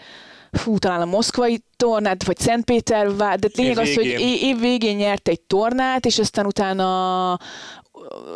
[0.53, 4.07] fú, talán a moszkvai tornát, vagy Szentpéter, de lényeg az, hogy
[4.43, 7.39] év végén nyert egy tornát, és aztán utána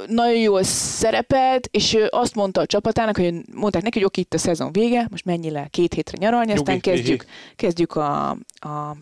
[0.07, 4.39] nagyon jól szerepelt, és azt mondta a csapatának, hogy mondták neki, hogy oké, itt a
[4.39, 7.25] szezon vége, most menj le két hétre nyaralni, aztán Nyugi, kezdjük,
[7.57, 8.97] kezdjük a, a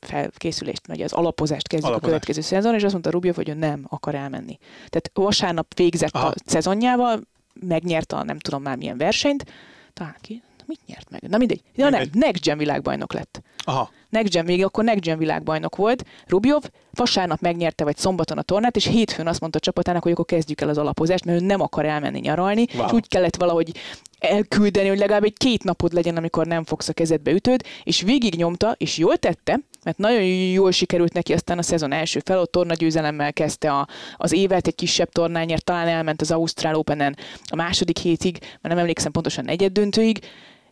[0.00, 2.14] felkészülést, vagy az alapozást kezdjük Alapozás.
[2.14, 4.58] a következő szezon, és azt mondta Rubio, hogy ő nem akar elmenni.
[4.88, 6.26] Tehát vasárnap végzett Aha.
[6.26, 7.20] a szezonjával,
[7.60, 9.44] megnyerte a nem tudom már milyen versenyt,
[9.92, 11.22] talán ki, mit nyert meg?
[11.22, 11.62] Na mindegy.
[11.74, 12.08] Ja nem.
[12.12, 13.42] Next Gen világbajnok lett.
[13.64, 13.90] Aha.
[14.16, 16.04] Next Gen, még akkor Next Gen világbajnok volt.
[16.26, 16.62] Rubjov
[16.94, 20.60] vasárnap megnyerte, vagy szombaton a tornát, és hétfőn azt mondta a csapatának, hogy akkor kezdjük
[20.60, 22.86] el az alapozást, mert ő nem akar elmenni nyaralni, Wow.
[22.86, 23.72] és úgy kellett valahogy
[24.18, 28.34] elküldeni, hogy legalább egy két napod legyen, amikor nem fogsz a kezedbe ütőd, és végig
[28.34, 32.52] nyomta, és jól tette, mert nagyon jól sikerült neki aztán a szezon első fel, ott
[32.52, 37.98] tornagyőzelemmel kezdte a, az évet, egy kisebb tornányért, talán elment az Ausztrál Openen a második
[37.98, 40.18] hétig, mert nem emlékszem pontosan negyed döntőig,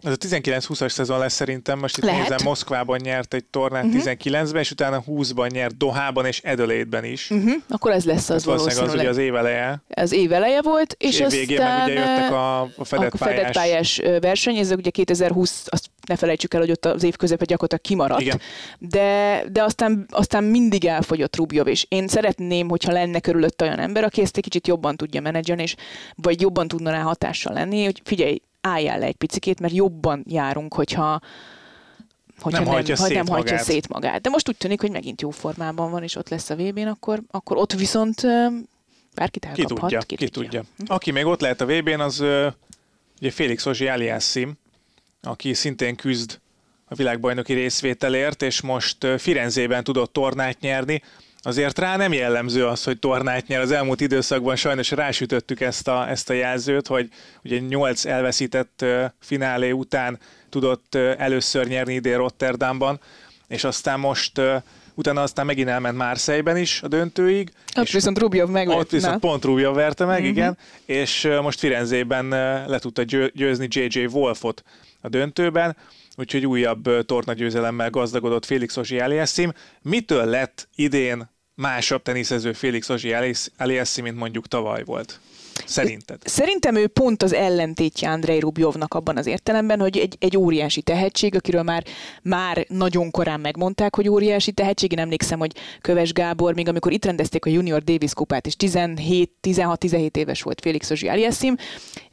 [0.04, 2.20] Ez a 19-20-as szezon lesz szerintem, most itt Lehet.
[2.20, 4.02] nézem, Moszkvában nyert egy tornát uh-huh.
[4.02, 7.30] 19-ben, és utána 20-ban nyert Dohában és Adelaide-ben is.
[7.30, 7.52] Uh-huh.
[7.68, 11.18] akkor ez lesz az Valószínűleg az ugye az év eleje, Az év eleje volt, és,
[11.18, 13.54] és év végén meg aztán ugye jöttek a, a fedett, a fedett pályás.
[13.54, 17.44] pályás ö, verseny, ez ugye 2020, azt ne felejtsük el, hogy ott az év közepe
[17.44, 18.40] gyakorlatilag kimaradt, Igen.
[18.78, 24.04] de, de aztán, aztán mindig elfogyott Rubjov, és én szeretném, hogyha lenne körülött olyan ember,
[24.04, 25.74] aki ezt egy kicsit jobban tudja menedzselni, és
[26.14, 30.74] vagy jobban tudna rá hatással lenni, hogy figyelj, álljál le egy picikét, mert jobban járunk,
[30.74, 31.20] hogyha
[32.40, 33.66] hogyha Nem hajtja ha szét nem hajtja magát.
[33.66, 34.20] szét magát.
[34.20, 37.22] De most úgy tűnik, hogy megint jó formában van, és ott lesz a VB-n, akkor,
[37.31, 38.22] akkor ott viszont
[39.14, 39.81] bárkit Ki elkaphat.
[39.81, 40.62] tudja, ki, ki tudja.
[40.87, 42.48] Aki még ott lehet a VB-n, az ö,
[43.20, 44.53] ugye Félix Ozsi Aliassim,
[45.22, 46.38] aki szintén küzd
[46.85, 51.03] a világbajnoki részvételért, és most Firenzében tudott tornát nyerni.
[51.46, 53.61] Azért rá nem jellemző az, hogy tornát nyer.
[53.61, 57.09] Az elmúlt időszakban sajnos rásütöttük ezt a, ezt a jelzőt, hogy
[57.42, 60.18] ugye nyolc elveszített ö, finálé után
[60.50, 63.00] tudott először nyerni idén Rotterdamban,
[63.48, 64.40] és aztán most
[64.94, 67.50] utána aztán megint elment Marseille-ben is a döntőig.
[67.76, 72.28] Ott és viszont Rubjov meg ott viszont pont Rubio verte meg, igen, és most Firenzében
[72.68, 74.62] le tudta győ- győzni JJ Wolfot
[75.00, 75.76] a döntőben,
[76.16, 79.52] úgyhogy újabb tornagyőzelemmel gazdagodott Félix Ozsi Aliassim.
[79.83, 85.20] Mitől lett idén másabb teniszező Félix Ozsi Alias- Aliassim, mint mondjuk tavaly volt?
[85.66, 86.20] Szerinted?
[86.24, 91.34] Szerintem ő pont az ellentétje Andrei Rubjovnak abban az értelemben, hogy egy, egy óriási tehetség,
[91.34, 91.84] akiről már,
[92.22, 94.92] már nagyon korán megmondták, hogy óriási tehetség.
[94.92, 100.16] Én emlékszem, hogy Köves Gábor, még amikor itt rendezték a Junior Davis kupát, és 16-17
[100.16, 101.56] éves volt Félix Ozsi Aliassim,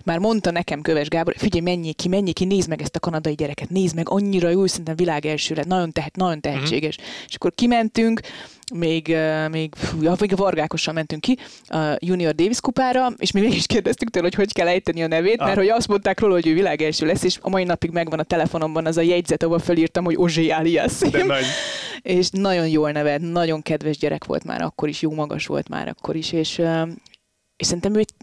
[0.06, 3.34] már mondta nekem Köves Gábor, figyelj, menjél ki, menjél ki, nézd meg ezt a kanadai
[3.34, 6.98] gyereket, nézd meg, annyira jó, szerintem világ első lett, nagyon, tehet, nagyon tehetséges.
[7.28, 8.22] És akkor kimentünk,
[8.74, 9.16] még,
[9.52, 13.54] még, fú, ja, még a Vargákossal mentünk ki a Junior Davis kupára, és mi még
[13.54, 15.46] is kérdeztük tőle, hogy hogy kell ejteni a nevét, Ah.
[15.46, 18.20] mert hogy azt mondták róla, hogy ő világ első lesz, és a mai napig megvan
[18.20, 21.10] a telefonomban az a jegyzet, ahol felírtam, hogy Ozsé Aliassim.
[21.12, 21.44] De nagy.
[22.02, 25.88] És nagyon jól neved, nagyon kedves gyerek volt már akkor is, jó magas volt már
[25.88, 26.58] akkor is, és,
[27.56, 28.14] és szerintem ő egy-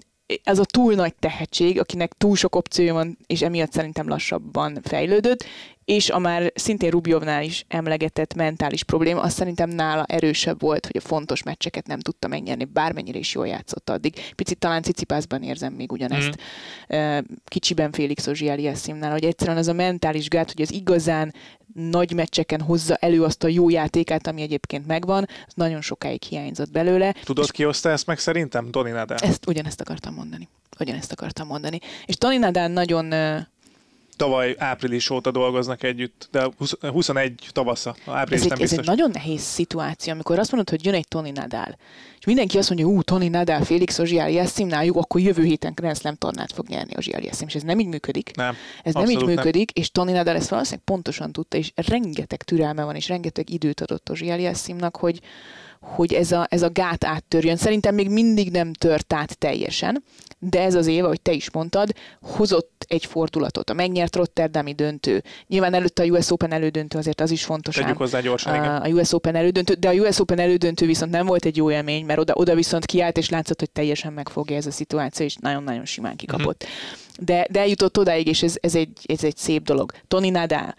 [0.45, 5.45] ez a túl nagy tehetség, akinek túl sok opciója van, és emiatt szerintem lassabban fejlődött,
[5.89, 10.97] és a már szintén Rubjovnál is emlegetett mentális probléma, az szerintem nála erősebb volt, hogy
[10.97, 14.15] a fontos meccseket nem tudta megnyerni, bármennyire is jól játszott addig.
[14.35, 16.41] Picit talán Cicipászban érzem még ugyanezt.
[16.95, 17.19] Mm.
[17.45, 21.35] Kicsiben Félix Ozsi Aliasszimnál, hogy egyszerűen az a mentális gát, hogy az igazán
[21.79, 26.71] nagy meccseken hozza elő azt a jó játékát, ami egyébként megvan, az nagyon sokáig hiányzott
[26.71, 27.15] belőle.
[27.25, 28.71] Tudod, ki hozta ezt meg szerintem?
[28.71, 29.17] Doni Nadal.
[29.17, 30.49] Ezt ugyanezt akartam mondani.
[30.81, 31.79] Ugyanezt akartam mondani.
[32.07, 33.13] És Toni Nadal nagyon
[34.19, 38.79] Tavaly április óta dolgoznak együtt, de 20 21 tavasza, április ez nem egy, ez biztos.
[38.79, 41.79] egy nagyon nehéz szituáció, amikor azt mondod, hogy jön egy Toni Nadal,
[42.19, 45.99] és mindenki azt mondja, ú, Toni Nadal, Félix Ozsi Aliassimnál, jó, akkor jövő héten Grand
[45.99, 48.31] Slam tornát fog nyerni Ozsi Aliassim, és ez nem így működik.
[48.35, 49.45] Nem, Ez nem így abszolút nem.
[49.45, 53.81] működik, és Toni Nadal ezt valószínűleg pontosan tudta, és rengeteg türelme van, és rengeteg időt
[53.81, 55.21] adott Ozsi Aliassimnak, hogy,
[55.81, 57.57] hogy ez a, ez a gát áttörjön.
[57.57, 60.05] Szerintem még mindig nem tört át teljesen,
[60.39, 63.71] de ez az év, ahogy te is mondtad, hozott egy fordulatot.
[63.71, 65.23] A megnyert Rotterdami döntő.
[65.47, 67.75] Nyilván előtte a US Open elődöntő, azért az is fontos.
[67.75, 68.77] Tegyük hozzá gyorsan, igen.
[68.77, 72.05] a US Open elődöntő, de a US Open elődöntő viszont nem volt egy jó élmény,
[72.05, 75.85] mert oda, oda viszont kiállt, és látszott, hogy teljesen megfogja ez a szituáció, és nagyon-nagyon
[75.85, 76.65] simán kikapott.
[77.21, 79.93] De, de eljutott odáig, és ez, ez, egy, ez egy szép dolog.
[80.09, 80.75] Toni Nadal,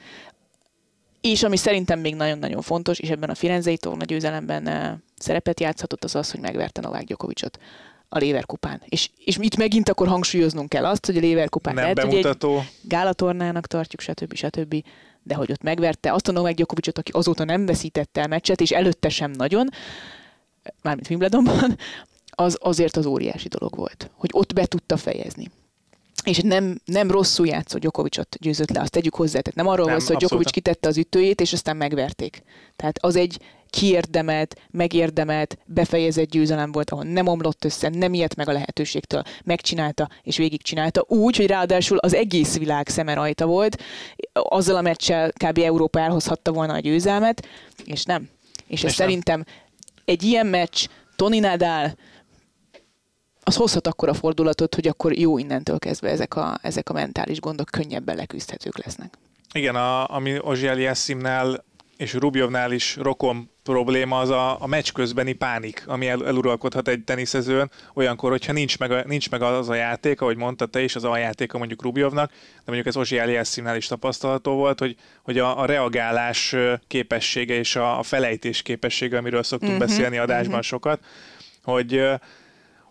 [1.22, 6.16] és ami szerintem még nagyon-nagyon fontos, és ebben a Firenzei torna győzelemben szerepet játszhatott, az
[6.16, 7.60] az, hogy megverte Novák Djokovicot
[8.10, 8.82] a Léverkupán.
[8.86, 12.22] És, és itt megint akkor hangsúlyoznunk kell azt, hogy a Léverkupán Nem lehet, hogy egy
[12.22, 12.64] bemutató.
[12.82, 14.34] gálatornának tartjuk, stb.
[14.34, 14.84] stb.
[15.24, 18.72] De hogy ott megverte azt a Novák Djokovicot, aki azóta nem veszítette el meccset, és
[18.72, 19.70] előtte sem nagyon,
[20.82, 21.78] mármint Wimbledonban,
[22.30, 25.52] az azért az óriási dolog volt, hogy ott be tudta fejezni.
[26.24, 29.40] És nem, nem rosszul játszott Djokovicot győzött le, azt tegyük hozzá.
[29.40, 32.44] Tehát nem arról Nem, volt szó, hogy Djokovic kitette az ütőjét, és aztán megverték.
[32.76, 38.48] Tehát az egy kiérdemelt, megérdemelt, befejezett győzelem volt, ahol nem omlott össze, nem ilyet meg
[38.48, 43.82] a lehetőségtől, megcsinálta és végigcsinálta úgy, hogy ráadásul az egész világ szeme rajta volt,
[44.34, 45.58] azzal a meccsel kb.
[45.58, 47.48] Európa elhozhatta volna a győzelmet,
[47.86, 48.30] és nem.
[48.68, 49.46] És, és ez szerintem
[50.06, 51.96] egy ilyen meccs, Tony Nadal,
[53.50, 57.40] az hozhat akkor a fordulatot, hogy akkor jó innentől kezdve ezek a, ezek a mentális
[57.40, 59.14] gondok könnyebben leküzdhetők lesznek.
[59.54, 61.64] Igen, a, ami Ozsiel Jassimnál
[61.98, 67.04] és Rubjovnál is rokon probléma az a, a meccs közbeni pánik, ami el, eluralkodhat egy
[67.04, 70.96] teniszezőn, olyankor, hogyha nincs meg, a, nincs meg az a játék, ahogy mondta te is,
[70.96, 75.38] az a játéka mondjuk Rubjovnak, de mondjuk ez Ozsi Eliasszimnál is tapasztalható volt, hogy, hogy
[75.38, 76.56] a, a reagálás
[76.88, 80.66] képessége és a, a felejtés képessége, amiről szoktunk uh-huh, beszélni adásban uh-huh.
[80.66, 81.00] sokat,
[81.64, 82.02] hogy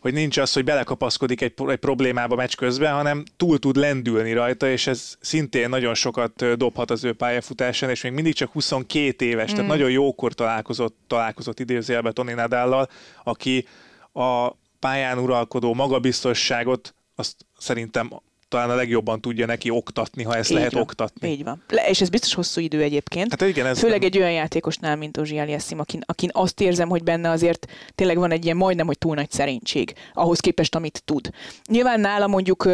[0.00, 4.68] hogy nincs az, hogy belekapaszkodik egy, egy problémába meccs közben, hanem túl tud lendülni rajta,
[4.68, 9.52] és ez szintén nagyon sokat dobhat az ő pályafutásán, és még mindig csak 22 éves,
[9.52, 9.54] mm.
[9.54, 12.88] tehát nagyon jókor találkozott, találkozott idézőjelben Tony Nadállal,
[13.24, 13.66] aki
[14.12, 18.10] a pályán uralkodó magabiztosságot azt szerintem
[18.48, 20.82] talán a legjobban tudja neki oktatni, ha ezt Így lehet van.
[20.82, 21.30] oktatni.
[21.30, 21.62] Így van.
[21.68, 23.30] Le, és ez biztos hosszú idő egyébként.
[23.30, 24.08] Hát igen, ez Főleg nem...
[24.08, 28.32] egy olyan játékosnál, mint Ozsi Aliassim, akin, akin azt érzem, hogy benne azért tényleg van
[28.32, 31.30] egy ilyen majdnem, hogy túl nagy szerénység ahhoz képest, amit tud.
[31.70, 32.68] Nyilván nála mondjuk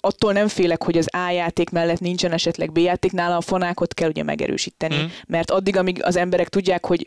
[0.00, 3.94] attól nem félek, hogy az A játék mellett nincsen esetleg B játék, nála a fonákot
[3.94, 5.06] kell ugye megerősíteni, mm.
[5.26, 7.06] mert addig, amíg az emberek tudják, hogy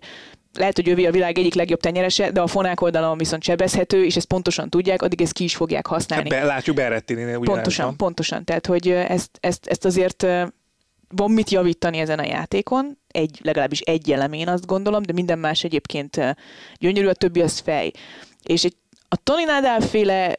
[0.57, 4.15] lehet, hogy ő a világ egyik legjobb tenyerese, de a fonák oldalon viszont sebezhető, és
[4.15, 6.29] ezt pontosan tudják, addig ezt ki is fogják használni.
[6.29, 7.97] Be, látjuk Berrettini Pontosan, van.
[7.97, 8.43] pontosan.
[8.43, 10.25] Tehát, hogy ezt, ezt, ezt azért
[11.07, 15.63] van mit javítani ezen a játékon, egy, legalábbis egy elemén azt gondolom, de minden más
[15.63, 16.35] egyébként
[16.77, 17.91] gyönyörű, a többi az fej.
[18.43, 18.75] És egy,
[19.09, 20.35] a Tony Nadal féle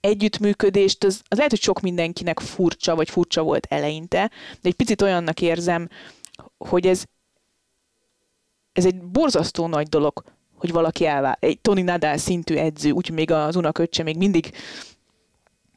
[0.00, 5.02] együttműködést, az, az lehet, hogy sok mindenkinek furcsa, vagy furcsa volt eleinte, de egy picit
[5.02, 5.88] olyannak érzem,
[6.58, 7.04] hogy ez
[8.72, 11.36] ez egy borzasztó nagy dolog, hogy valaki elvál.
[11.40, 14.52] Egy Tony Nadal szintű edző, úgyhogy még az unaköccse még mindig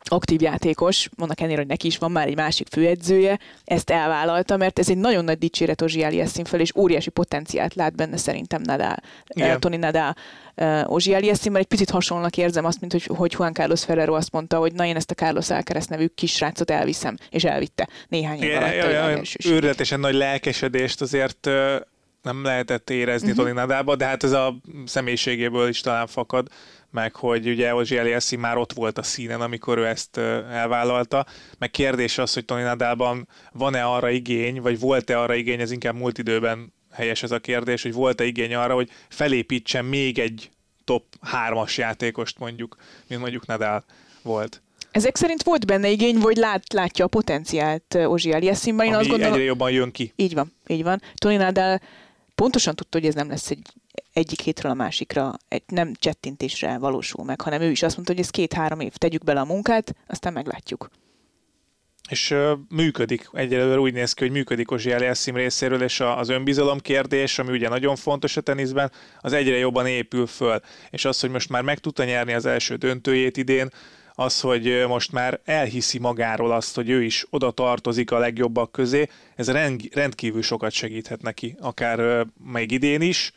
[0.06, 4.80] aktív játékos, annak ennél, hogy neki is van már egy másik főedzője, ezt elvállalta, mert
[4.80, 8.98] ez egy nagyon nagy dicséret Ozsi Aliasszin fel, és óriási potenciált lát benne szerintem Nadal,
[9.36, 10.16] uh, Tony Nadal
[10.56, 14.32] uh, Ozsi Aliasszin, egy picit hasonlónak érzem azt, mint hogy, hogy Juan Carlos Ferrero azt
[14.32, 18.58] mondta, hogy na én ezt a Carlos Alcaraz nevű kisrácot elviszem, és elvitte néhány év
[18.58, 19.46] alatt.
[19.46, 21.50] Őrületesen nagy lelkesedést azért
[22.24, 23.46] nem lehetett érezni uh-huh.
[23.46, 24.56] Tony Nadába, de hát ez a
[24.86, 26.48] személyiségéből is talán fakad,
[26.92, 30.18] meg hogy ugye Ozsi Eliassi már ott volt a színen, amikor ő ezt
[30.52, 31.26] elvállalta,
[31.58, 35.96] meg kérdés az, hogy Tony Nadában van-e arra igény, vagy volt-e arra igény, ez inkább
[35.96, 40.50] múlt időben helyes ez a kérdés, hogy volt-e igény arra, hogy felépítsen még egy
[40.84, 42.76] top 3-as játékost mondjuk,
[43.08, 43.84] mint mondjuk Nadal
[44.22, 44.62] volt.
[44.92, 48.86] Ezek szerint volt benne igény, vagy lát, látja a potenciált Ozsi Eliassimban.
[48.86, 50.14] Én Ami azt gondolom, egyre jobban jön ki.
[50.16, 51.02] Így van, így van.
[51.16, 51.82] Tony Nadal
[52.44, 53.74] pontosan tudta, hogy ez nem lesz egy
[54.14, 58.22] egyik hétről a másikra, egy nem csettintésre valósul meg, hanem ő is azt mondta, hogy
[58.22, 60.90] ez két-három év, tegyük bele a munkát, aztán meglátjuk.
[62.10, 62.36] És
[62.70, 67.40] működik, egyelőre úgy néz ki, hogy működik Ozsi Eliassim részéről, és a, az önbizalom kérdés,
[67.40, 70.60] ami ugye nagyon fontos a teniszben, az egyre jobban épül föl.
[70.90, 73.70] És az, hogy most már meg tudta nyerni az első döntőjét idén,
[74.16, 79.08] az, hogy most már elhiszi magáról azt, hogy ő is oda tartozik a legjobbak közé,
[79.36, 79.52] ez
[79.92, 83.34] rendkívül sokat segíthet neki, akár még idén is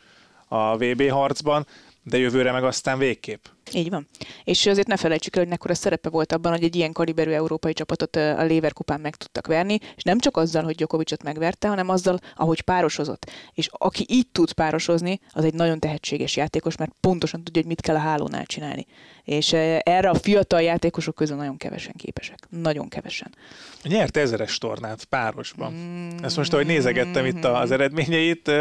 [0.47, 1.67] a VB harcban,
[2.03, 3.45] de jövőre meg aztán végképp.
[3.73, 4.07] Így van.
[4.43, 7.73] És azért ne felejtsük el, hogy nekkora szerepe volt abban, hogy egy ilyen kaliberű európai
[7.73, 11.89] csapatot a Lever kupán meg tudtak verni, és nem csak azzal, hogy Djokovicot megverte, hanem
[11.89, 13.31] azzal, ahogy párosozott.
[13.53, 17.81] És aki így tud párosozni, az egy nagyon tehetséges játékos, mert pontosan tudja, hogy mit
[17.81, 18.85] kell a hálónál csinálni
[19.27, 19.53] és
[19.83, 22.39] erre a fiatal játékosok közül nagyon kevesen képesek.
[22.49, 23.35] Nagyon kevesen.
[23.83, 25.73] Nyert ezeres tornát párosban.
[25.73, 26.23] Mm.
[26.23, 28.51] Ezt most, ahogy nézegettem itt az eredményeit,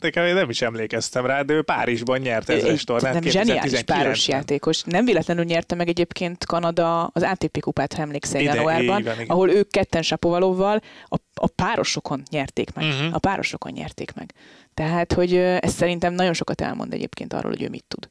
[0.00, 3.12] nekem nem is emlékeztem rá, de ő Párizsban nyert ezeres tornát.
[3.12, 4.82] Nem zseniális páros játékos.
[4.82, 10.02] Nem véletlenül nyerte meg egyébként Kanada az ATP kupát, ha emlékszel januárban, ahol ők ketten
[10.02, 12.84] Sapovalovval a, a párosokon nyerték meg.
[12.84, 13.14] Uh-huh.
[13.14, 14.32] A párosokon nyerték meg.
[14.74, 18.08] Tehát, hogy ez szerintem nagyon sokat elmond egyébként arról, hogy ő mit tud.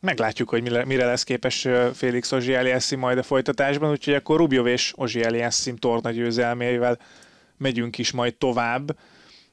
[0.00, 5.76] Meglátjuk, hogy mire lesz képes Félix Ozsieliassim majd a folytatásban, úgyhogy akkor Rubjov és Ozsieliassim
[5.76, 6.98] torna győzelmével
[7.56, 8.96] megyünk is majd tovább.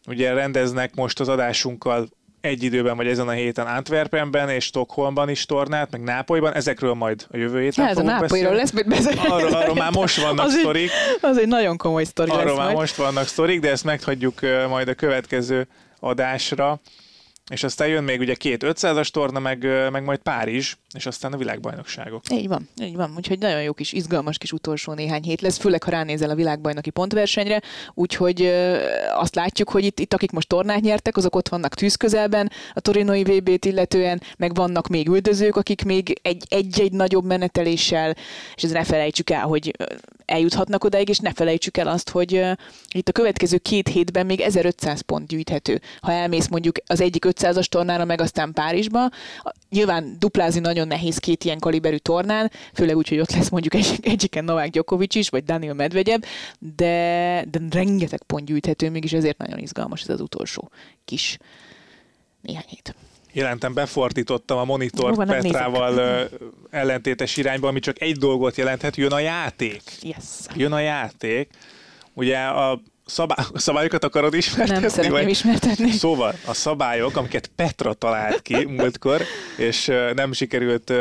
[0.07, 2.09] Ugye rendeznek most az adásunkkal
[2.41, 7.25] egy időben vagy ezen a héten Antwerpenben és Stockholmban is tornát, meg Nápolyban, ezekről majd
[7.31, 9.19] a jövő héten hát, fogunk a Nápolyról lesz mit beszélni.
[9.27, 10.89] Arról, arról már most vannak az sztorik.
[10.89, 12.77] Egy, az egy nagyon komoly sztori Arról lesz már majd.
[12.77, 15.67] most vannak sztorik, de ezt meghagyjuk majd a következő
[15.99, 16.79] adásra
[17.51, 21.37] és aztán jön még ugye két 500-as torna, meg, meg majd Párizs, és aztán a
[21.37, 22.23] világbajnokságok.
[22.31, 23.13] Így van, így van.
[23.17, 26.89] Úgyhogy nagyon jó kis, izgalmas kis utolsó néhány hét lesz, főleg ha ránézel a világbajnoki
[26.89, 27.61] pontversenyre.
[27.93, 28.45] Úgyhogy
[29.13, 33.23] azt látjuk, hogy itt, itt akik most tornát nyertek, azok ott vannak tűzközelben a torinoi
[33.23, 38.15] VB-t illetően, meg vannak még üldözők, akik még egy- egy-egy nagyobb meneteléssel,
[38.55, 39.75] és ezt ne felejtsük el, hogy
[40.25, 42.45] eljuthatnak odáig, és ne felejtsük el azt, hogy
[42.93, 45.81] itt a következő két hétben még 1500 pont gyűjthető.
[46.01, 49.09] Ha elmész mondjuk az egyik 500-as tornára, meg aztán Párizsba,
[49.69, 53.99] nyilván duplázni nagyon nehéz két ilyen kaliberű tornán, főleg úgy, hogy ott lesz mondjuk egy,
[54.13, 56.21] egyiken Novák Djokovic is, vagy Daniel Medvegyev,
[56.59, 60.71] de, de rengeteg pont gyűjthető, mégis ezért nagyon izgalmas ez az utolsó
[61.05, 61.37] kis
[62.41, 62.95] néhány hét.
[63.33, 66.23] Jelentem, befordítottam a monitort Jó Petrával ö,
[66.69, 69.81] ellentétes irányba, ami csak egy dolgot jelenthet, jön a játék.
[70.01, 70.23] Yes.
[70.55, 71.49] Jön a játék.
[72.13, 74.81] Ugye a szabály, a szabályokat akarod ismertetni?
[74.81, 75.29] Nem szeretném vagy?
[75.29, 75.91] ismertetni.
[75.91, 79.21] Szóval a szabályok, amiket Petra talált ki múltkor,
[79.57, 80.93] és nem sikerült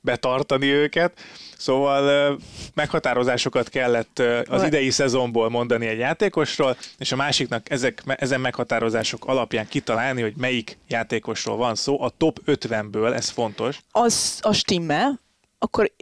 [0.00, 1.20] betartani őket,
[1.56, 2.38] szóval
[2.74, 9.68] meghatározásokat kellett az idei szezonból mondani egy játékosról, és a másiknak ezek, ezen meghatározások alapján
[9.68, 13.78] kitalálni, hogy melyik játékosról van szó, a top 50-ből, ez fontos.
[13.90, 15.20] Az a stimmel,
[15.62, 15.92] akkor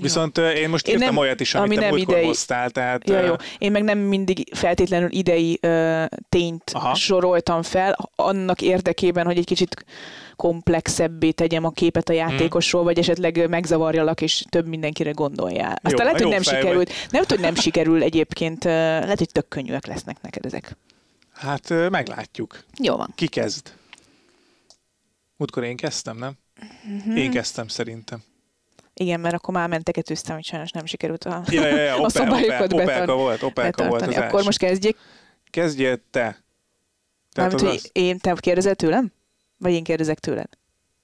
[0.00, 2.24] Viszont ö, én most Én írtam nem- olyat is, amit ami te nem idei.
[2.24, 3.34] hoztál, tehát Ja, jó.
[3.58, 6.94] Én meg nem mindig feltétlenül idei ö, tényt Aha.
[6.94, 9.84] Soroltam fel, annak érdekében, hogy egy kicsit
[10.36, 15.78] komplexebbé tegyem a képet a játékosról, vagy esetleg megzavarjalak, és több mindenkire gondoljál.
[15.82, 16.88] Aztán Jó, lehet, hogy nem sikerült.
[16.88, 20.76] Nem, lehet, hogy nem sikerül egyébként, lehet, hogy tök könnyűek lesznek neked ezek.
[21.32, 22.64] hát meglátjuk.
[22.82, 23.12] Jó van.
[23.14, 23.72] Ki kezd?
[25.36, 26.32] Múltkor én kezdtem, nem?
[27.04, 27.16] Mhm.
[27.16, 28.22] Én kezdtem szerintem.
[29.00, 32.28] Igen, mert akkor már menteketőztem, hogy sajnos nem sikerült a, Ja, ja, ja, a Opel,
[32.32, 34.08] Opel, Opelka betar- volt, Opelka volt az.
[34.14, 34.44] Akkor első.
[34.44, 34.96] most kezdjék.
[35.50, 36.44] Kezdjél te.
[37.32, 39.12] Tehát Mármint, hogy az, én, te kérdezel tőlem?
[39.58, 40.48] Vagy én kérdezek tőled?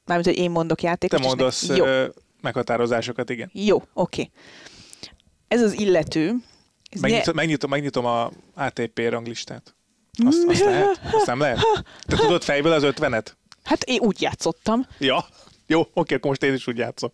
[0.04, 1.18] Mármint, hogy én mondok te játékot.
[1.18, 2.06] és mondasz Jó, ö,
[2.40, 3.50] meghatározásozásokat, igen.
[3.52, 4.30] jó, oké.
[5.48, 6.34] Ez az illető.
[6.90, 9.74] Ez Megnyitom, megnyitom, megnyitom a ATP ranglistát.
[10.26, 11.00] Azt, azt lehet?
[11.12, 11.58] Azt nem lehet?
[12.06, 13.36] Te tudod fejből az ötvenet?
[13.64, 14.86] Hát én úgy játszottam.
[14.98, 15.26] Ja.
[15.66, 17.12] Jó, oké, akkor most én is úgy játszom.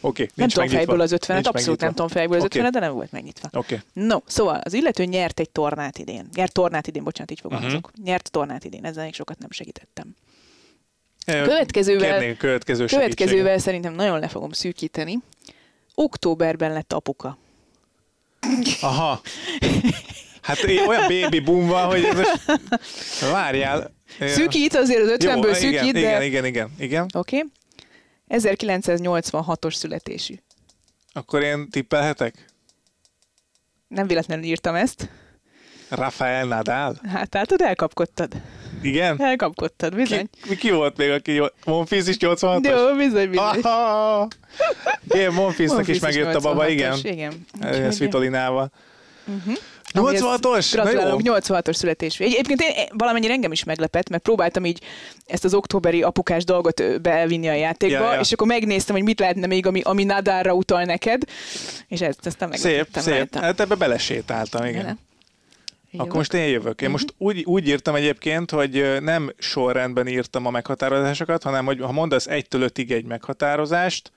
[0.00, 0.76] Oké, Nem tudom megnyitva.
[0.76, 2.06] fejből az ötvenet, Nincs abszolút nem megnyitva.
[2.06, 2.58] tudom fejből az Oké.
[2.58, 3.48] ötvenet, de nem volt megnyitva.
[3.52, 3.80] Oké.
[3.92, 6.28] No, szóval az illető nyert egy tornát idén.
[6.34, 7.80] Nyert tornát idén, bocsánat, így fogalmazok.
[7.80, 7.88] Mhm.
[7.90, 8.04] Uh-huh.
[8.06, 10.14] Nyert tornát idén, ezzel még sokat nem segítettem.
[11.26, 13.14] Következővel- következő segítséget.
[13.16, 15.18] Következővel szerintem nagyon le fogom szűkíteni.
[15.94, 17.38] Októberben lett apuka.
[18.80, 19.20] Aha.
[20.42, 22.60] Hát olyan baby boom van, hogy ez most...
[23.32, 23.94] Várjál.
[24.20, 25.98] Szűkít azért az 50-ből Jó, szűkít, igen, de...
[26.00, 27.06] igen, igen, igen, igen.
[27.14, 27.36] Oké.
[27.36, 27.50] Okay.
[28.28, 30.34] 1986-os születésű.
[31.12, 32.44] Akkor én tippelhetek?
[33.88, 35.08] Nem véletlenül írtam ezt.
[35.88, 36.96] Rafael Nadal?
[37.08, 38.32] Hát látod, elkapkodtad.
[38.82, 39.20] Igen?
[39.20, 40.28] Elkapkodtad, bizony.
[40.42, 42.68] Ki, ki volt még, aki Monfils is 86-os?
[42.68, 43.60] Jó, bizony, bizony.
[43.62, 44.28] Aha!
[45.08, 46.98] Igen, Monfilsnak is megjött a baba, 86-os, igen.
[47.02, 47.46] Igen.
[47.60, 48.70] Ez Úgyhogy- Svitolinával.
[50.02, 50.14] Mhm.
[50.14, 50.74] 86-os?
[50.74, 50.90] Na jó.
[50.90, 52.24] Gratulálok, 86-os születésű.
[52.24, 54.80] Egy- Egyébként én, valamennyire engem is meglepett, mert próbáltam így
[55.26, 58.20] ezt az októberi apukás dolgot bevinni a játékba, Ja, ja.
[58.20, 61.22] és akkor megnéztem, hogy mit lehetne még, ami, ami Nadárra utal neked,
[61.88, 63.14] és ezt aztán Szép, meglepettem szép.
[63.14, 63.40] rajta.
[63.40, 64.82] Hát ebbe belesétáltam, igen.
[64.82, 64.96] Bele.
[65.98, 66.82] Akkor most én jövök.
[66.82, 71.92] Én most úgy, úgy írtam egyébként, hogy nem sorrendben írtam a meghatározásokat, hanem hogy ha
[71.92, 74.10] mondasz egytől ötig egy meghatározást,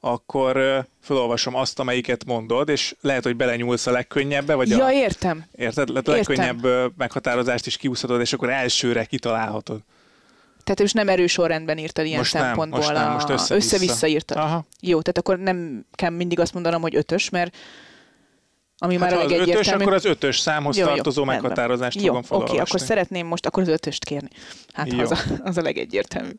[0.00, 5.44] akkor felolvasom azt, amelyiket mondod, és lehet, hogy belenyúlsz a legkönnyebbe, vagy Ja, a, értem.
[5.56, 5.88] érted?
[5.88, 6.14] A értem.
[6.14, 9.80] legkönnyebb ö, meghatározást is kiúszhatod, és akkor elsőre kitalálhatod.
[10.64, 12.78] Tehát most nem erős sorrendben írtad ilyen Most nem, szempontból.
[12.80, 13.54] most nem, most össze-vissza.
[13.54, 14.36] össze-vissza írtad.
[14.36, 14.66] Aha.
[14.80, 17.56] Jó, tehát akkor nem kell mindig azt mondanom, hogy ötös, mert
[18.78, 21.40] ami Hát már ha a az ötös, akkor az ötös számhoz Jó, jó, tartozó rendben.
[21.42, 22.58] meghatározást Jó, fogom oké, felolvasni.
[22.58, 24.28] akkor szeretném most akkor az ötöst kérni.
[24.72, 24.98] Hát Jó.
[25.00, 26.38] az a, az a legegyértelműbb.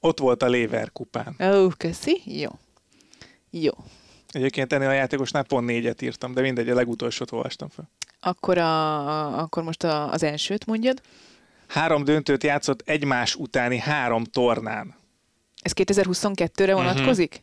[0.00, 1.36] Ott volt a Lever kupán.
[1.40, 2.22] Ó, köszi.
[2.24, 2.50] Jó.
[3.50, 3.72] Jó.
[4.28, 7.90] Egyébként ennél a játékosnál pont négyet írtam, de mindegy, a legutolsót olvastam fel.
[8.20, 11.02] Akkor, a, akkor most a, az elsőt mondjad.
[11.66, 14.94] Három döntőt játszott egymás utáni három tornán.
[15.62, 16.82] Ez 2022-re Mhm.
[16.84, 17.42] vonatkozik?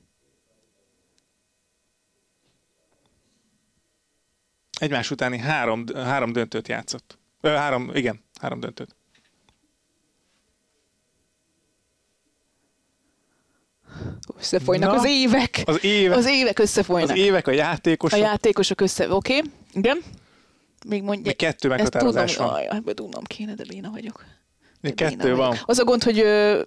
[4.80, 7.18] Egymás utáni három, három döntőt játszott.
[7.42, 8.96] Ö, három, igen, három döntőt.
[14.40, 15.62] Összefolynak Na, az évek.
[15.66, 17.10] Az évek, Az évek összefolynak.
[17.10, 19.14] az évek a játékosok, A játékosok össze...
[19.14, 19.52] Oké, okay.
[19.74, 20.02] igen.
[20.88, 21.24] Még mondja.
[21.26, 22.56] még kettő meghatározás tudom, van.
[22.58, 24.26] Aj, ebbe tudnom kéne, de béna vagyok.
[24.82, 25.38] Még De kettő vagyok.
[25.38, 25.58] van.
[25.66, 26.62] Az a gond, hogy ö,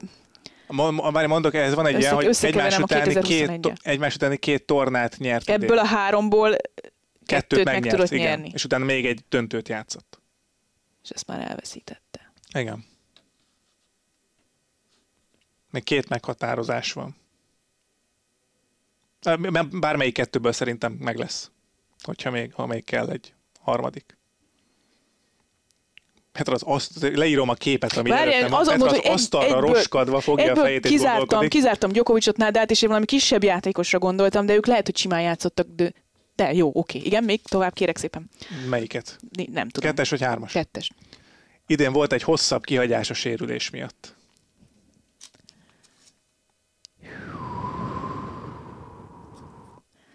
[1.12, 3.60] Várj, mondok, ez van egy Össze- ilyen, hogy egymás utáni, két, 2021-et.
[3.60, 5.48] to- egymás utáni két tornát nyert.
[5.48, 5.62] idén.
[5.62, 6.84] ebből a háromból kettőt,
[7.26, 8.26] kettőt meg tudott igen.
[8.26, 8.50] nyerni.
[8.54, 10.20] És utána még egy döntőt játszott.
[11.02, 12.32] És ezt már elveszítette.
[12.54, 12.84] Igen.
[15.70, 17.16] Még két meghatározás van.
[19.72, 21.50] Bármelyik kettőből szerintem meg lesz.
[22.02, 24.18] Hogyha még, ha még kell egy harmadik.
[26.32, 28.58] Petra, az azt, leírom a képet, ami Várjál, előttem van.
[28.58, 31.50] Petra az mondom, hogy egy- asztalra egyből- roskadva fogja a Ebből fejét és kizártam, gondolkodik.
[31.50, 35.66] kizártam Djokovicot, Nadát, és én valami kisebb játékosra gondoltam, de ők lehet, hogy simán játszottak,
[35.76, 35.92] de,
[36.36, 36.98] de jó, oké.
[36.98, 38.30] Igen, még tovább kérek szépen.
[38.68, 39.18] Melyiket?
[39.52, 39.90] Nem tudom.
[39.90, 40.52] Kettes vagy hármas?
[40.52, 40.90] Kettes.
[41.66, 44.14] Idén volt egy hosszabb kihagyás a sérülés miatt.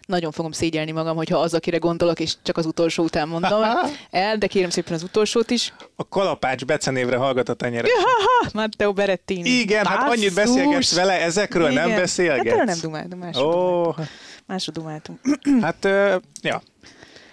[0.06, 3.64] Nagyon fogom szégyelni magam, hogyha az, akire gondolok, és csak az utolsó után mondom
[4.12, 5.74] el, de kérem szépen az utolsót is.
[5.96, 7.88] A kalapács becenévre hallgat a tenyere.
[8.04, 9.50] Ha, Matteo Berettini.
[9.50, 10.54] Igen, hát annyit Basszus!
[10.56, 12.00] beszélgetsz vele, ezekről nem Igen.
[12.00, 12.38] beszélgetsz?
[12.46, 13.52] Hát erről nem dumáltunk, másról, Ó,
[13.82, 14.08] dumáltunk.
[14.46, 15.20] másról dumáltunk.
[15.66, 16.62] hát ö, ja,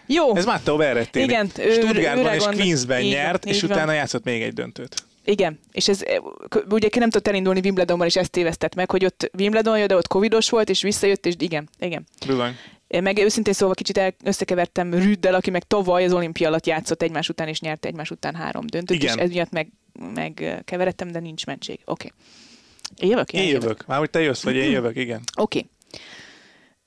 [0.06, 1.24] Jó, ez Matteo Berrettini.
[1.24, 3.70] Igen, ő- Stuttgartban és Queensben így nyert, és így van.
[3.70, 4.94] utána játszott még egy döntőt.
[5.24, 6.02] Igen, és ez
[6.48, 9.88] k- ugye ki nem tudott elindulni Wimbledonban, és ezt tévesztett meg, hogy ott Wimbledon jött,
[9.88, 12.06] de ott covidos volt, és visszajött, és igen, igen.
[12.26, 12.56] Bizony.
[12.86, 17.02] Én Meg őszintén szóval kicsit el, összekevertem Rüddel, aki meg tavaly az olimpia alatt játszott
[17.02, 19.16] egymás után, és nyerte egymás után három döntőt, Igen.
[19.16, 19.68] és ez miatt meg,
[20.14, 21.80] meg keveredtem, de nincs mentség.
[21.84, 22.12] Oké.
[22.94, 23.08] Okay.
[23.08, 23.32] Én jövök?
[23.32, 23.86] Én jövök.
[23.86, 25.20] Már hogy te jössz, vagy én jövök, igen.
[25.36, 25.66] Oké.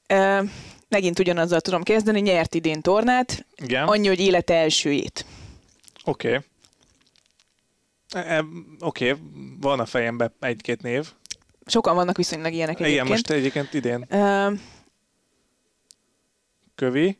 [0.07, 0.39] Okay.
[0.39, 0.49] Uh,
[0.89, 5.25] megint ugyanazzal tudom kezdeni, nyert idén tornát, Igen, annyi, hogy élete elsőjét.
[6.03, 6.33] oké.
[6.33, 6.43] E-
[8.15, 8.45] e-
[8.79, 9.15] Oké,
[9.59, 11.11] van a fejemben egy-két név.
[11.65, 13.09] Sokan vannak viszonylag ilyenek Igen, egyébként.
[13.09, 14.05] most egyébként idén.
[14.09, 14.59] Uh,
[16.75, 17.19] Kövi.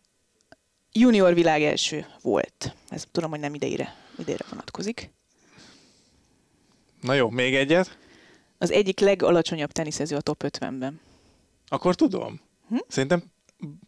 [0.91, 2.75] junior világ első volt.
[2.89, 5.09] Ez tudom, hogy nem ideire, ideire vonatkozik.
[7.01, 7.97] Na jó, még egyet.
[8.57, 10.99] Az egyik legalacsonyabb teniszező a top 50-ben.
[11.67, 12.41] Akkor tudom.
[12.67, 12.75] Hm?
[12.87, 13.23] Szerintem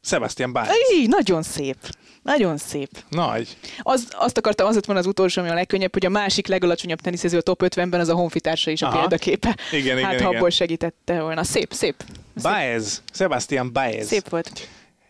[0.01, 0.75] Sebastian Báez.
[0.93, 1.77] Így, nagyon szép.
[2.23, 2.89] Nagyon szép.
[3.09, 3.57] Nagy.
[3.79, 7.01] Az, azt akartam, az lett volna az utolsó, ami a legkönnyebb, hogy a másik legalacsonyabb
[7.01, 8.99] teniszező a top 50-ben az a honfitársa is a Aha.
[8.99, 9.57] példaképe.
[9.71, 11.43] Igen, hát igen, ha abból segítette volna.
[11.43, 11.95] Szép, szép.
[12.35, 13.03] Szép, Baez.
[13.13, 14.07] Sebastian Baez.
[14.07, 14.67] szép volt.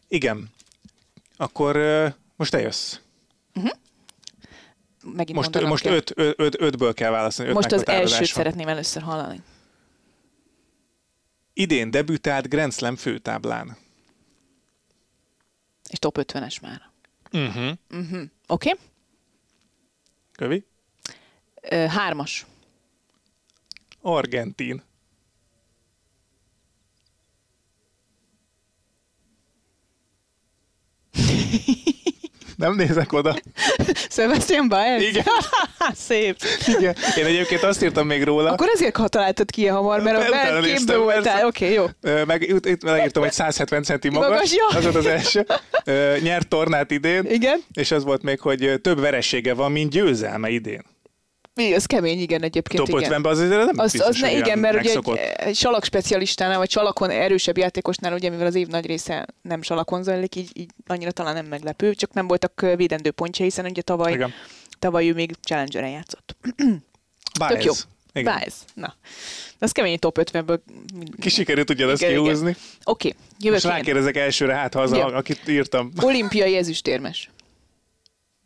[0.07, 0.49] Igen.
[1.37, 2.97] Akkor ö, most te jössz.
[5.15, 5.93] Megint Most, most kell.
[5.93, 7.49] öt, öt, öt, ötből kell választani.
[7.49, 9.41] Öt Most az elsőt szeretném először hallani.
[11.53, 13.77] Idén debütált Grand Slam főtáblán.
[15.89, 16.91] És top 50-es már.
[17.31, 17.71] Uh-huh.
[17.89, 18.29] Uh-huh.
[18.47, 18.69] Oké?
[18.69, 18.73] Okay?
[20.31, 20.65] Kövi?
[21.87, 22.45] Hármas.
[24.01, 24.83] Argentin.
[32.57, 33.35] Nem nézek oda.
[34.09, 35.01] Sebastian Baez?
[35.01, 35.23] Igen.
[36.07, 36.37] Szép.
[36.77, 36.95] Igen.
[37.17, 40.61] Én egyébként azt írtam még róla, Akkor ezért ha találtad ki ilyen hamar, mert a
[40.61, 41.45] képben voltál.
[41.45, 42.23] Oké, okay, jó.
[42.25, 44.77] Meg itt, leírtam, hogy 170 centi magas, Magas, jó.
[44.77, 45.45] az volt az első.
[46.21, 47.63] Nyert tornát idén, Igen.
[47.73, 50.83] és az volt még, hogy több veresége van, mint győzelme idén.
[51.57, 52.83] Mi, az kemény, igen, egyébként.
[52.83, 53.11] Top igen.
[53.11, 55.17] 50-ben az azért nem Az, biztos, az ne, igen, mert ugye megszokott.
[55.17, 59.61] egy, egy salak specialistánál, vagy salakon erősebb játékosnál, ugye mivel az év nagy része nem
[59.61, 63.81] salakon zajlik, így, így annyira talán nem meglepő, csak nem voltak védendő pontja, hiszen ugye
[63.81, 64.33] tavaly, Igen.
[64.79, 66.35] tavaly ő még Challengeren játszott.
[67.39, 67.53] Baez.
[67.53, 67.73] Tök jó.
[68.13, 68.33] Igen.
[68.33, 68.53] Baez.
[68.73, 68.95] Na.
[69.59, 70.59] De az kemény top 50-ből.
[71.19, 72.55] Ki sikerült ugyanazt Igen, kihúzni.
[72.83, 74.99] Oké, okay, jövök Most rákérdezek elsőre, hát ha az, Jó.
[74.99, 75.91] a, akit írtam.
[76.01, 77.29] Olimpiai ezüstérmes.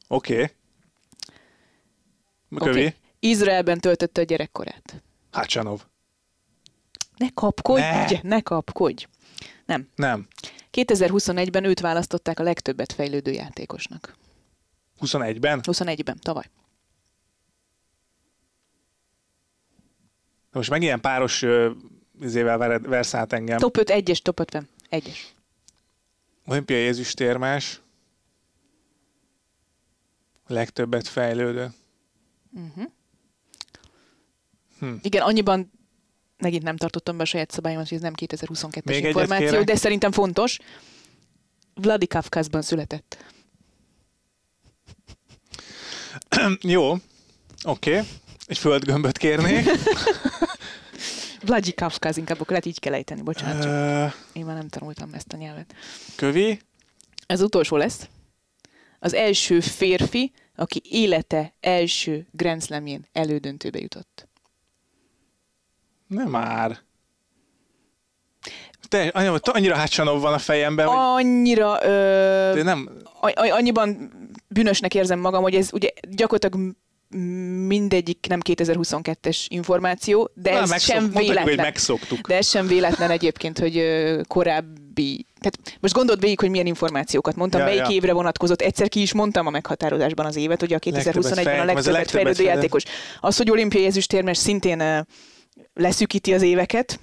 [0.07, 0.33] Oké.
[0.33, 0.49] Okay.
[2.55, 2.79] Kövi.
[2.79, 2.93] Okay.
[3.19, 5.03] Izraelben töltötte a gyerekkorát.
[5.31, 5.81] Hácsanov.
[7.17, 8.19] Ne kapkodj, Ne.
[8.23, 9.05] ne, kapkodj.
[9.65, 9.87] Nem.
[9.95, 10.27] Nem.
[10.71, 14.15] 2021-ben őt választották a legtöbbet fejlődő játékosnak.
[15.01, 15.59] 21-ben?
[15.63, 16.49] 21-ben, tavaly.
[20.51, 21.71] Most meg ilyen páros ö,
[22.21, 23.57] izével vered- versz át engem.
[23.57, 24.69] Top 5, 1-es, top 50.
[24.89, 25.17] 1-es.
[26.45, 27.81] Olimpiai ezüstérmás.
[30.47, 31.69] Legtöbbet fejlődő.
[35.01, 35.71] Igen, annyiban
[36.37, 40.11] megint nem tartottam be a saját szabályomat, hogy ez nem 2022-es Még információ, de szerintem
[40.11, 40.59] fontos.
[41.73, 43.25] Vladikavkazban született.
[46.61, 46.91] Jó.
[46.91, 46.99] Oké.
[47.63, 48.07] Okay.
[48.45, 49.69] Egy földgömböt kérnék.
[51.45, 54.05] Vladikavkaz, inkább akkor lehet így kell ejteni, bocsánat, csak Ö,
[54.39, 55.75] én már nem tanultam ezt a nyelvet.
[56.15, 56.59] Kövi.
[57.25, 58.09] Ez utolsó lesz.
[58.99, 60.31] Az első férfi,
[60.61, 64.27] aki élete első Grand Slamjén elődöntőbe jutott.
[66.07, 66.77] Nem már.
[68.89, 72.89] Te, annyira, annyira Hácsanov van a fejemben, hogy Annyira ö, de nem,
[73.19, 74.11] a- a- annyiban
[74.47, 76.75] bűnösnek érzem magam, hogy ez ugye gyakorlatilag
[77.67, 81.65] mindegyik nem 2022-es információ, de ez megszok- sem mondhatjuk, hogy véletlen.
[81.65, 82.27] megszoktuk.
[82.27, 83.83] De ez sem véletlen egyébként, hogy
[84.27, 85.25] korábbi...
[85.39, 87.89] Tehát most gondold végig, hogy milyen információkat mondtam, Ja, melyik ja.
[87.89, 88.61] évre vonatkozott.
[88.61, 92.83] Egyszer ki is mondtam a meghatározásban az évet, hogy a 2021-ben a Legtöbbet fejlődő játékos.
[93.19, 95.05] Az, hogy olimpiai ezüstérmes szintén
[95.73, 96.99] leszűkíti az éveket.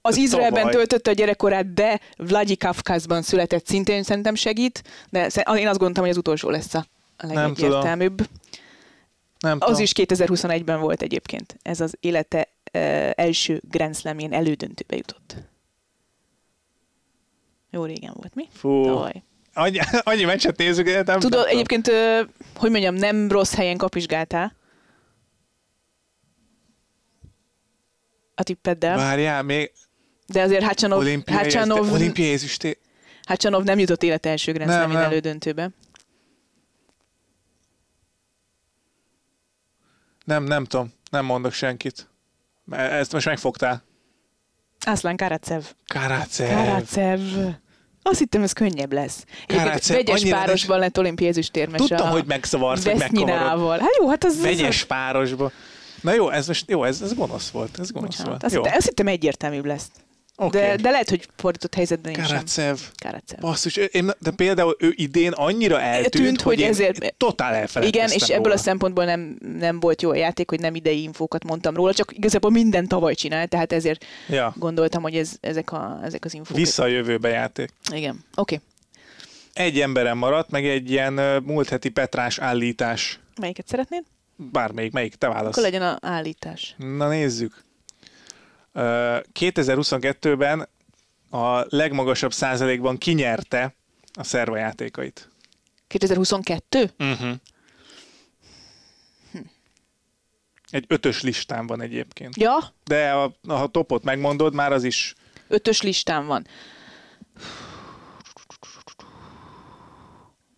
[0.00, 0.72] Az Izraelben tavaly.
[0.72, 6.16] töltötte a gyerekkorát, de Vladikavkazban született szintén, szerintem segít, de én azt gondoltam, hogy az
[6.16, 6.86] utolsó lesz a
[7.30, 8.28] a legegyértelműbb.
[9.38, 9.82] Nem Az tudom.
[9.82, 11.56] is 2021-ben volt egyébként.
[11.62, 15.36] Ez az élete uh, első Grand Slamjén elődöntőbe jutott.
[17.70, 18.48] Jó régen volt, mi?
[18.52, 19.22] Fú, Tavaly.
[19.54, 21.90] annyi, annyi meccset nézzük, de nem Tudod, nem egyébként,
[22.56, 24.56] hogy mondjam, nem rossz helyen kapizsgáltál.
[28.34, 28.96] A tippeddel.
[28.96, 29.72] Várjál, még
[30.26, 32.78] De azért Hácsanov, olimpiai, Hácsanov, olimpiai ezüsté.
[33.22, 35.02] Hácsanov nem jutott élet első Grand Nem, nem.
[35.02, 35.70] elődöntőbe.
[40.24, 42.08] Nem, nem tudom, nem mondok senkit.
[42.64, 43.82] Mert Ezt most megfogtál.
[44.86, 45.62] Aslan Karacev.
[45.86, 46.64] Karácev.
[46.64, 47.20] Karacev.
[48.02, 49.24] Azt hittem, ez könnyebb lesz.
[49.46, 53.80] Karacev, vegyes párosban lett olimpiai ezüstérmes Tudtam, hogy megszavarsz, hogy megkavarod.
[53.80, 54.40] Hát jó, hát az...
[54.40, 55.50] Vegyes párosba.
[56.00, 58.28] Na jó, ez most, jó, ez, ez gonosz volt, ez gonosz Bocsánat.
[58.30, 58.44] volt.
[58.44, 59.86] Azt, jó, hittem, azt hittem egyértelműbb lesz.
[60.36, 60.58] Oké.
[60.58, 62.26] De, de lehet, hogy fordított helyzetben én sem.
[62.36, 62.78] Karacev.
[63.02, 63.40] Karacev.
[63.40, 68.06] Basszus, én, de például ő idén annyira eltűnt, Tűnt, hogy, hogy én ezért- totál elfelejtettem
[68.08, 68.54] Igen, és ebből róla.
[68.54, 72.16] a szempontból nem, nem volt jó a játék, hogy nem idei infókat mondtam róla, csak
[72.16, 76.56] igazából minden tavaly csinált, tehát ezért Ja, gondoltam, hogy ez, ezek, a, ezek az infók.
[76.56, 77.70] vissza a jövőbe játék.
[77.92, 78.54] Igen, oké.
[78.54, 78.66] Okay.
[79.66, 81.12] Egy emberem maradt, meg egy ilyen
[81.44, 83.18] múlt heti Petrás állítás.
[83.40, 84.02] Melyiket szeretnéd?
[84.36, 85.50] Bármelyik, melyik, te válasz.
[85.50, 86.74] Akkor legyen a állítás.
[86.78, 87.64] Na nézzük.
[88.76, 90.68] Ö, 2022-ben
[91.30, 93.74] a legmagasabb százalékban kinyerte
[94.14, 95.28] a szerva játékait.
[95.86, 96.90] 2022?
[96.98, 97.34] Uh-huh.
[100.70, 102.36] Egy ötös listán van egyébként.
[102.36, 105.14] Ja, De a, ha topot megmondod, már az is
[105.48, 106.46] ötös listán van.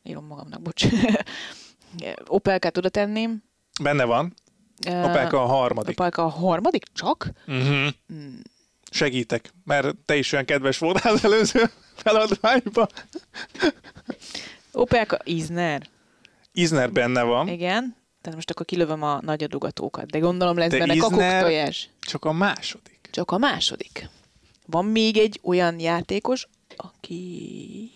[0.02, 0.86] Írom magamnak, bocs.
[2.26, 3.42] Opelkát oda tenném.
[3.82, 4.34] benne van.
[4.84, 5.98] Opelka a harmadik.
[5.98, 7.30] Opelka a harmadik csak?
[7.46, 7.86] Uh-huh.
[8.90, 12.88] Segítek, mert te is olyan kedves voltál az előző feladványban.
[14.72, 15.88] Opelka Isner.
[16.52, 17.96] Izner benne van, Igen.
[18.20, 20.10] Tehát most akkor kilövöm a nagy adogatókat.
[20.10, 21.88] De gondolom lesz De benne kakuktojás.
[22.00, 23.08] csak a második.
[23.10, 24.08] Csak a második.
[24.66, 27.90] Van még egy olyan játékos, aki...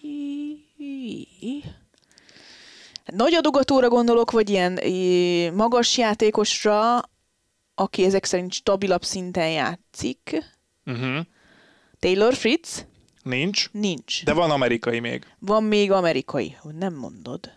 [3.10, 7.00] Nagy adogatóra gondolok, vagy ilyen eh, magas játékosra,
[7.74, 10.44] aki ezek szerint stabilabb szinten játszik.
[10.86, 11.18] Uh-huh.
[11.98, 12.86] Taylor Fritz?
[13.22, 14.24] Nincs, Nincs.
[14.24, 15.26] de van amerikai még.
[15.38, 16.56] Van még amerikai.
[16.78, 17.50] Nem mondod.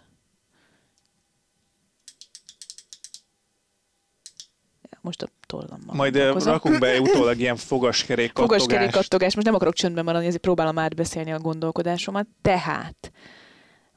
[5.02, 6.54] Most a tollammal Majd gondolkozom.
[6.54, 8.94] rakunk be utólag ilyen fogaskerék Fogaskerék kattogást.
[9.10, 9.34] kattogás.
[9.36, 12.28] Most nem akarok csöndben maradni, ezért próbálom átbeszélni a gondolkodásomat.
[12.42, 13.12] Tehát,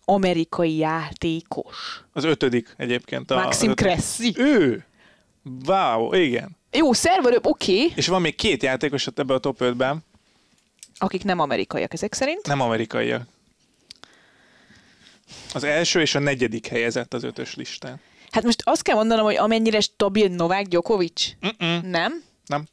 [0.08, 2.04] amerikai játékos.
[2.12, 3.30] Az ötödik egyébként.
[3.30, 4.32] A, Maxim Cressy.
[4.36, 4.84] Ő!
[5.66, 6.56] Wow, igen.
[6.72, 10.04] Jó, szerverő, oké, okay, És van még két játékos ebbe a top 5-ben,
[10.98, 12.46] akik nem amerikaiak ezek szerint.
[12.46, 13.26] nem amerikaiak.
[15.54, 18.00] Az első és a negyedik helyezett az ötös listán.
[18.30, 21.90] Hát most azt kell mondanom, hogy amennyire stabil Novák Djokovic, Mm-mm.
[21.90, 22.22] nem?
[22.46, 22.66] Nem.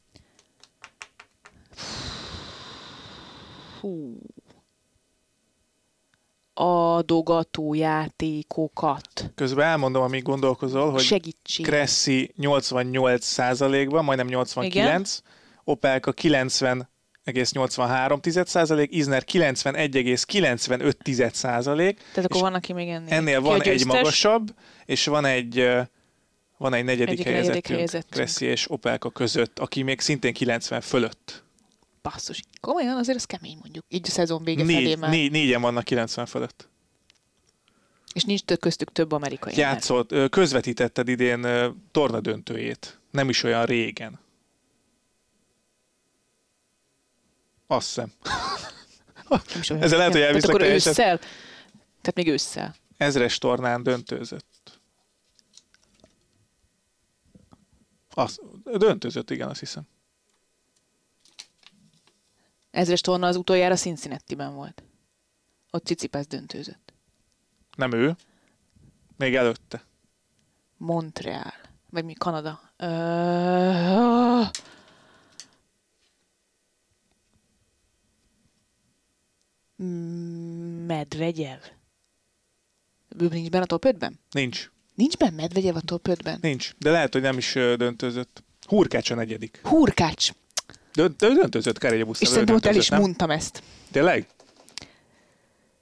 [3.80, 4.18] Hú.
[6.54, 9.32] Adogató játékokat.
[9.36, 11.66] Közben elmondom, amíg gondolkozol, hogy Segítség.
[11.66, 15.20] Cressy 88%-ban, majdnem 89,
[15.64, 23.14] Opelka 90,83%, Isner 91,95%, Tehát akkor van, aki még ennél.
[23.14, 25.70] ennél van egy magasabb, és van egy
[26.58, 28.14] van egy negyedik Egyik helyezettünk, helyezettünk.
[28.14, 31.43] Cressy és Opelka között, aki még szintén 90 fölött.
[32.04, 32.42] Basszus.
[32.62, 33.86] Komolyan azért ez kemény mondjuk.
[33.90, 35.10] Így a szezon vége felé Négy, már.
[35.10, 36.70] négy, négyen vannak 90 fölött.
[38.14, 39.58] És nincs tök köztük több amerikai.
[39.58, 43.00] Játszott, közvetítetted idén ö, tornadöntőjét.
[43.12, 44.20] Nem is olyan régen.
[47.68, 48.12] Azt hiszem.
[49.82, 51.18] Ezzel lehet, hogy elviszlek Tehát akkor ősszel.
[52.02, 52.76] Tehát még ősszel.
[52.98, 54.80] Ezres tornán döntőzött.
[58.10, 59.84] Az, döntőzött, igen, azt hiszem.
[62.74, 64.84] Ezres torna az utoljára Cincinnati-ben volt.
[65.72, 66.94] Ott Cicipász döntőzött.
[67.76, 68.16] Nem ő.
[69.18, 69.86] Még előtte.
[70.78, 71.54] Montreal.
[71.90, 72.14] Vagy mi?
[72.14, 72.62] Kanada.
[72.78, 74.42] Ö...
[79.84, 81.60] Mm, Medvegyev.
[83.18, 84.20] Ő nincs benne a top 5-ben?
[84.32, 84.72] Nincs.
[84.96, 86.38] Nincs benne Medvegyev a top 5-ben?
[86.42, 86.74] Nincs.
[86.78, 88.44] De lehet, hogy nem is ö, döntőzött.
[88.62, 89.60] Hurkács a negyedik.
[89.64, 90.32] Hurkács.
[90.94, 93.00] Dönt, ő döntőzött Kerény És szerintem ott el is nem?
[93.00, 93.64] mondtam ezt.
[93.92, 94.28] Tényleg?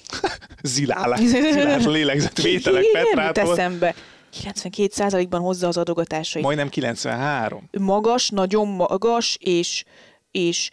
[0.62, 3.52] Zilálás, zilálás lélegzetvételek Petrától.
[3.52, 3.96] eszembe.
[4.44, 6.44] 92%-ban hozza az adogatásait.
[6.44, 7.70] Majdnem 93.
[7.80, 9.84] Magas, nagyon magas, és,
[10.32, 10.70] és,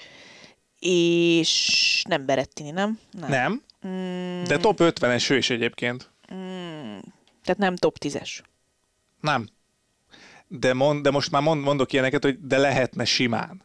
[0.78, 2.98] és nem Berettini, nem?
[3.28, 6.10] Nem, Mm, de top 50-es ő is egyébként.
[6.34, 6.98] mm,
[7.42, 8.38] tehát nem top 10-es.
[9.20, 9.48] Nem.
[10.48, 13.62] De, mond, de most már mond, mondok ilyeneket, hogy de lehetne simán.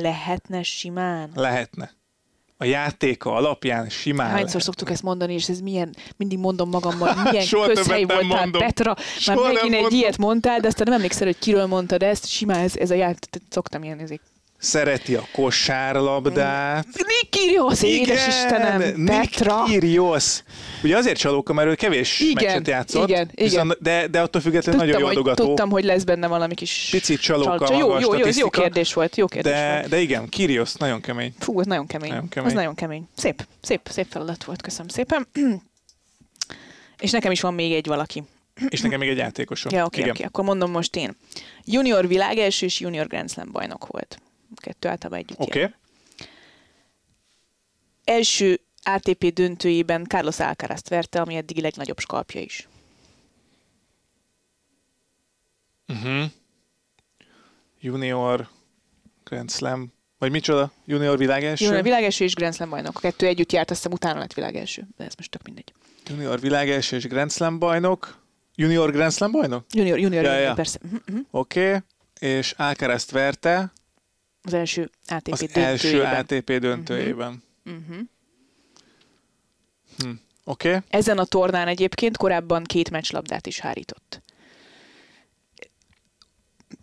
[0.00, 1.30] Lehetne simán.
[1.34, 1.90] Lehetne.
[2.56, 4.62] A játéka alapján simán Hányszor lehet.
[4.62, 8.60] szoktuk ezt mondani, és ez milyen, mindig mondom magammal, milyen Soha közhely voltál, mondom.
[8.60, 9.98] Petra, már Soha nem megint egy mondom.
[9.98, 13.42] ilyet mondtál, de aztán nem emlékszel, hogy kiről mondtad ezt, simán ez, ez a játék,
[13.48, 14.20] szoktam ilyen ezek.
[14.58, 16.86] Szereti a kosárlabdát.
[16.86, 19.62] Nick Kyrgios, édes Istenem, Petra.
[19.64, 20.42] Kyrgios.
[20.82, 23.44] Ugye azért csalóka, mert ő kevés Igen, meccset játszott, igen, igen.
[23.48, 25.44] viszont- de, de attól függetlenül Tudtam, nagyon jó hogy, adogató.
[25.46, 28.92] tudtam, hogy lesz benne valami kis Picit csalóka maga Jó, jó, jó, ez jó kérdés
[28.92, 29.88] volt, jó kérdés De, volt.
[29.88, 31.34] de igen, Kyrgios nagyon kemény.
[31.38, 32.08] Fú, ez nagyon kemény.
[32.10, 32.48] Nagyon kemény.
[32.48, 33.08] Az nagyon kemény.
[33.16, 35.26] Szép, szép, szép feladat volt, köszönöm szépen.
[37.00, 38.22] És nekem is van még egy valaki.
[38.68, 39.72] És nekem még egy játékosom.
[39.74, 40.10] Ja, oké, Igen.
[40.10, 41.16] oké, akkor mondom most én.
[41.64, 44.18] Junior világ első és junior Grand Slam bajnok volt.
[44.64, 45.58] Kettő általában együtt Oké.
[45.58, 45.76] jár.
[48.04, 52.68] Első ATP döntőjében Carlos Alcaraz verte, ami eddigi legnagyobb skalpja is.
[55.88, 56.24] Uh-huh.
[57.80, 58.48] Junior
[59.24, 59.92] Grand Slam.
[60.18, 60.72] Vagy micsoda?
[60.84, 61.64] Junior világ első?
[61.64, 62.96] Junior világ első és Grand Slam bajnok.
[62.96, 64.86] A kettő együtt járt, azt hiszem utána lett világ első.
[64.96, 65.72] De ez most tök mindegy.
[66.06, 68.22] Junior világ első és Grand Slam bajnok.
[68.54, 69.64] Junior Grand Slam bajnok?
[69.70, 70.54] Junior, junior, Ja, junior ja.
[70.54, 70.78] persze.
[70.82, 71.18] Mhm.
[71.30, 71.66] Oké.
[71.66, 71.80] Okay.
[72.18, 73.72] És Alcaraz verte
[74.44, 75.70] Az első ATP az döntőjében.
[75.70, 77.42] első ATP döntőjében.
[77.62, 78.00] Mhm.
[79.98, 80.10] Hm.
[80.44, 80.68] Oké.
[80.68, 80.80] Okay.
[80.88, 84.22] Ezen a tornán egyébként korábban két meccslabdát is hárított.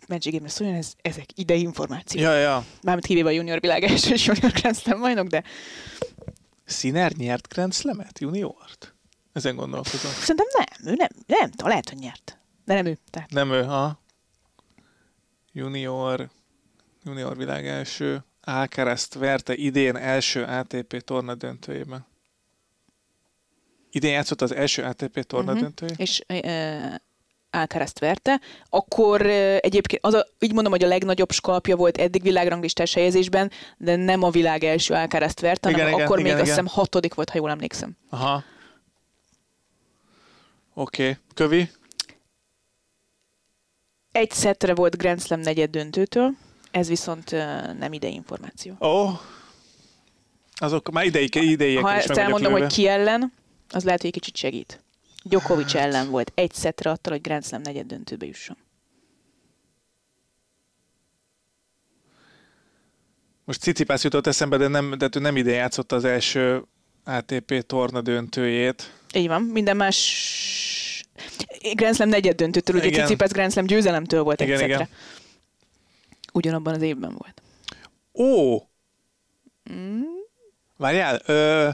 [0.08, 2.22] Magic Game-re szóljon, ez, ezek idei információk.
[2.22, 2.64] Ja, ja.
[2.82, 5.42] Mármint kivéve a junior világ első és junior Grand Slam bajnok, de
[6.64, 8.18] Sziner nyert Grand Slam-et?
[8.18, 8.94] Juniort?
[9.32, 10.10] Ezen gondolkozom.
[10.10, 12.38] szerintem nem, ő nem, nem lehet, hogy nyert.
[12.64, 12.98] De nem ő.
[13.10, 13.30] Tehát.
[13.30, 14.00] Nem ő, ha.
[15.52, 16.30] Junior,
[17.04, 18.24] junior világ első.
[18.40, 22.06] Alcaraz-t verte idén első ATP torna döntőjében.
[23.90, 25.60] Idén játszott az első ATP torna Mhm.
[25.60, 26.00] döntőjében?
[26.00, 26.94] És uh,
[27.50, 32.22] Alcaraz-t verte, akkor uh, egyébként az a, így mondom, hogy a legnagyobb skalpja volt eddig
[32.22, 36.40] világranglistás helyezésben, de nem a világ első Alcaraz-t verte, hanem Igen, igen, akkor igen, még
[36.42, 36.64] azt igen.
[36.64, 37.96] hiszem hatodik volt, ha jól emlékszem.
[38.10, 38.44] Aha.
[40.74, 41.02] Oké.
[41.02, 41.16] Okay.
[41.34, 41.70] Kövi?
[44.12, 46.30] Egy szettre volt Grand Slam negyed döntőtől,
[46.72, 47.30] ez viszont
[47.78, 48.76] nem idei információ.
[48.80, 48.86] Ó.
[48.86, 49.18] Oh.
[50.54, 53.32] Azok már ideig, ideiek Ha is vagyok elmondom, hogy ki ellen,
[53.70, 54.80] az lehet, hogy egy kicsit segít.
[55.24, 56.32] Djokovic ellen volt.
[56.34, 58.56] Egy szettre attól, hogy Grand Slam negyed döntőbe jusson.
[63.44, 66.64] Most Cicipász jutott eszembe, de nem, de ő nem idén játszott az első
[67.04, 68.92] ATP torna döntőjét.
[69.14, 71.04] Így van, minden más
[71.74, 73.02] Grand Slam negyed döntőtől, ugye.
[73.02, 74.74] Cicipász Grand Slam győzelemtől volt egy Igen, szettre.
[74.74, 74.88] igen.
[76.32, 77.42] Ugyanabban az évben volt.
[78.14, 78.54] Ó!
[79.72, 80.02] Mm.
[80.76, 81.68] Várjál, ö,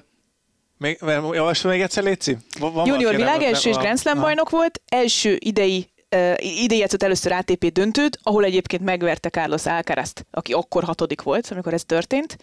[0.77, 0.99] még,
[1.33, 2.37] javasol még egyszer, Léci?
[2.59, 7.03] Va- van Junior világ első és Grand Slam bajnok volt, első idei Uh, idén játszott
[7.03, 12.37] először ATP döntőt, ahol egyébként megverte Carlos Alcarazt, aki akkor hatodik volt, amikor ez történt.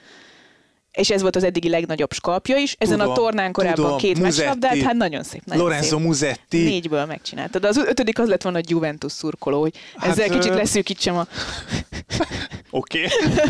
[0.95, 2.75] És ez volt az eddigi legnagyobb skalpja is.
[2.79, 5.45] Ezen Tudom, a tornán korábban tudom, két meccslabdát, hát nagyon szép.
[5.45, 6.05] Nagyon Lorenzo szép.
[6.05, 6.63] Musetti.
[6.63, 7.61] Négyből megcsináltad.
[7.61, 11.27] De az ötödik az lett volna a Juventus szurkoló, hogy Hát, ezzel kicsit leszűkítsem a...
[12.69, 13.03] Oké.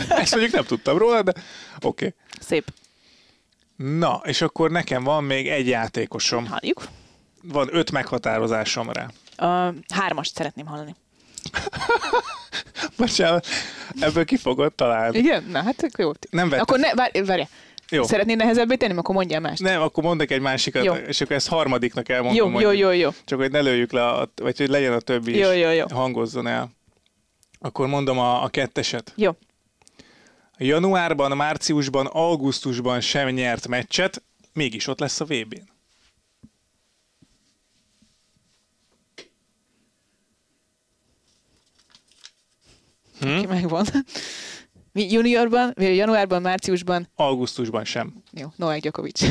[0.09, 1.33] Ezt mondjuk nem tudtam róla, de
[1.81, 2.13] oké.
[2.39, 2.73] Szép.
[3.75, 6.45] Na, és akkor nekem van még egy játékosom.
[6.45, 6.87] Halljuk.
[7.43, 9.07] Van öt meghatározásom rá.
[9.35, 10.95] A hármast szeretném hallani.
[12.97, 13.47] Bocsánat,
[13.99, 15.17] ebből ki fogod találni.
[15.17, 15.43] Igen?
[15.51, 16.11] Na hát jó.
[16.29, 17.43] Nem vette Akkor ne, várj, várj.
[17.89, 18.03] Jó.
[18.03, 19.61] Szeretnél nehezebbé tenni, akkor mondjál mást.
[19.61, 20.93] Nem, akkor mondok egy másikat, Jó.
[20.93, 22.37] és akkor ezt harmadiknak elmondom.
[22.37, 22.77] jó, jó, mondjuk.
[22.77, 23.09] jó, jó.
[23.25, 25.61] Csak hogy ne lőjük le, a, vagy hogy legyen a többi Jó, is.
[25.61, 25.85] jó, jó.
[25.89, 26.71] Hangozzon el.
[27.59, 29.13] Akkor mondom a, a ketteset.
[29.15, 29.31] Jó.
[30.57, 35.74] Januárban, márciusban, augusztusban sem nyert meccset, mégis ott lesz a VB-n.
[43.25, 43.39] Hm?
[43.39, 43.85] Ki megvan.
[44.91, 47.09] Mi juniorban, vagy januárban, márciusban?
[47.15, 48.13] Augusztusban sem.
[48.31, 49.21] Jó, Novák Gyokovics.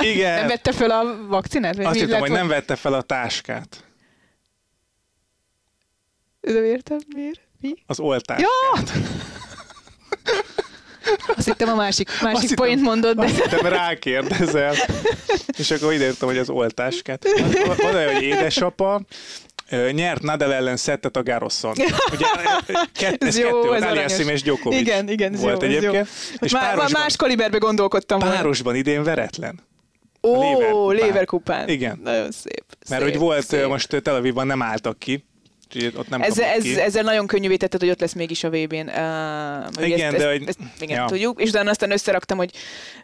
[0.00, 0.38] Igen.
[0.38, 1.76] nem vette fel a vakcinát?
[1.76, 3.84] Vagy Azt hittem, lett hogy nem vette fel a táskát.
[6.40, 7.40] Nem értem, miért?
[7.60, 7.74] Mi?
[7.86, 8.40] Az oltást.
[8.40, 8.82] Ja!
[11.36, 13.24] Azt hittem a másik, másik point mondod, de...
[13.24, 14.74] Azt hittem, rákérdezel.
[15.58, 17.24] És akkor ide hogy az oltáskát.
[17.66, 19.02] Van van olyan, hogy édesapa
[19.90, 21.70] nyert Nadal ellen szettet a Garroson.
[22.12, 22.26] Ugye,
[22.92, 25.72] kett, ez Ez jó, kettő, ez Aliasszim és Djokovic Igen, igen, ez volt jó, ez
[25.72, 25.78] jó.
[25.78, 26.08] egyébként.
[26.38, 28.34] És Már, párosban, más kaliberbe gondolkodtam volna.
[28.34, 29.60] párosban idén veretlen.
[30.22, 31.68] Ó, Léverkupán.
[31.68, 32.00] Igen.
[32.04, 32.64] Nagyon szép.
[32.88, 33.66] Mert szép, hogy volt, szép.
[33.66, 35.24] most Tel Avivban nem álltak ki,
[35.74, 36.80] úgyhogy ott nem ez, kapott ez, ki.
[36.80, 38.74] ezzel nagyon könnyűvé tetted, hogy ott lesz mégis a VB-n.
[38.74, 41.06] Uh, Igen, ezt, de ezt, hogy- ezt, igen, ja.
[41.06, 41.40] tudjuk.
[41.40, 42.52] És utána aztán összeraktam, hogy,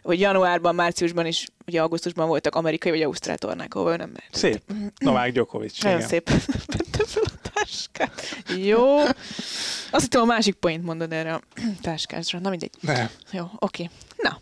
[0.03, 4.29] hogy januárban, márciusban is, ugye augusztusban voltak amerikai vagy ausztrál tornák, ahol nem mehet.
[4.35, 4.61] Szép.
[4.97, 5.81] Novák Djokovic.
[5.83, 6.09] Nagyon igen.
[6.09, 6.29] szép.
[6.75, 8.21] Vettem fel a táskát.
[8.63, 8.97] Jó.
[9.91, 11.41] Azt hittem a másik point mondod erre a
[11.81, 12.39] táskásra.
[12.39, 12.71] Na mindegy.
[12.79, 13.09] Ne.
[13.31, 13.89] Jó, oké.
[14.17, 14.39] Na.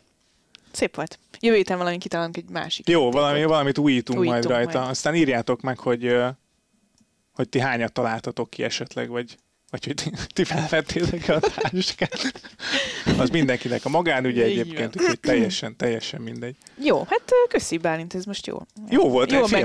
[0.72, 1.20] Szép volt.
[1.40, 2.90] Jövő héten valami kitalálunk egy másik.
[2.90, 3.22] Jó, játékot.
[3.22, 4.78] valami, valamit újítunk, Újítunk majd rajta.
[4.80, 4.90] majd.
[4.92, 6.16] Aztán írjátok meg, hogy,
[7.34, 9.38] hogy ti hányat találtatok ki esetleg, vagy,
[9.70, 12.42] vagy hogy ti, ti felvettétek a táskát.
[13.18, 16.56] Az mindenkinek a magánügye Így egyébként, úgyhogy teljesen, teljesen mindegy.
[16.84, 18.62] Jó, hát köszi Bálint, ez most jó.
[18.90, 19.64] Jó volt, Jó, Jó figyelj,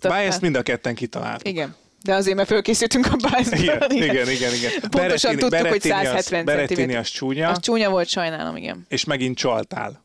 [0.00, 1.48] Biased, mind a ketten kitaláltuk.
[1.48, 1.74] Igen.
[2.02, 4.70] De azért, mert fölkészültünk a biased Igen, igen, igen, igen.
[4.90, 7.00] Pontosan tudtuk, hogy 170 az, Berettini centiméter.
[7.00, 8.86] az csúnya, Az csúnya volt, sajnálom, igen.
[8.88, 10.02] és megint csaltál.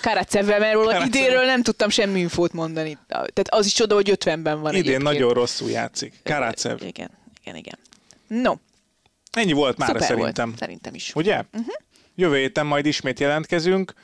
[0.00, 1.08] Karacevvel, mert róla Karacev.
[1.14, 2.98] idénről nem tudtam semmi infót mondani.
[3.08, 5.02] Tehát az is csoda, hogy 50-ben van Idén egyébként.
[5.02, 6.14] nagyon rosszul játszik.
[6.22, 6.82] Karacev.
[6.82, 7.78] Igen, igen, igen.
[8.26, 8.52] No,
[9.32, 10.46] Ennyi volt már szuper szerintem.
[10.46, 10.58] volt.
[10.58, 11.12] Szerintem is.
[11.14, 11.42] Ugye?
[11.52, 11.74] Uh-huh.
[12.14, 13.94] Jövő héten majd ismét jelentkezünk,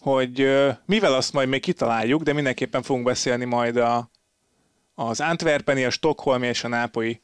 [0.00, 0.48] hogy
[0.86, 4.10] mivel azt majd még kitaláljuk, de mindenképpen fogunk beszélni majd a,
[4.94, 7.20] az Antwerpeni, a Stockholmi és a Nápolyi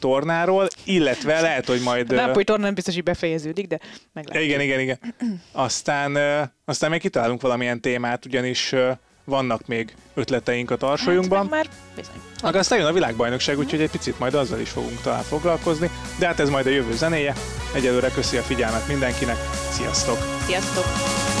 [0.00, 2.10] tornáról, illetve lehet, hogy majd...
[2.10, 3.78] A ö, Nápoly torna nem biztos, hogy befejeződik, de
[4.12, 4.44] meglátjuk.
[4.44, 4.98] igen, igen, igen.
[5.52, 6.16] Aztán,
[6.64, 8.74] aztán még kitalálunk valamilyen témát, ugyanis
[9.24, 11.38] vannak még ötleteink a tarsolyunkban.
[11.38, 12.14] Hát, már bizony.
[12.42, 16.26] Meg aztán jön a világbajnokság, úgyhogy egy picit majd azzal is fogunk talán foglalkozni, de
[16.26, 17.34] hát ez majd a jövő zenéje.
[17.74, 19.36] Egyelőre köszi a figyelmet mindenkinek,
[19.70, 20.18] sziasztok!
[20.46, 21.39] Sziasztok!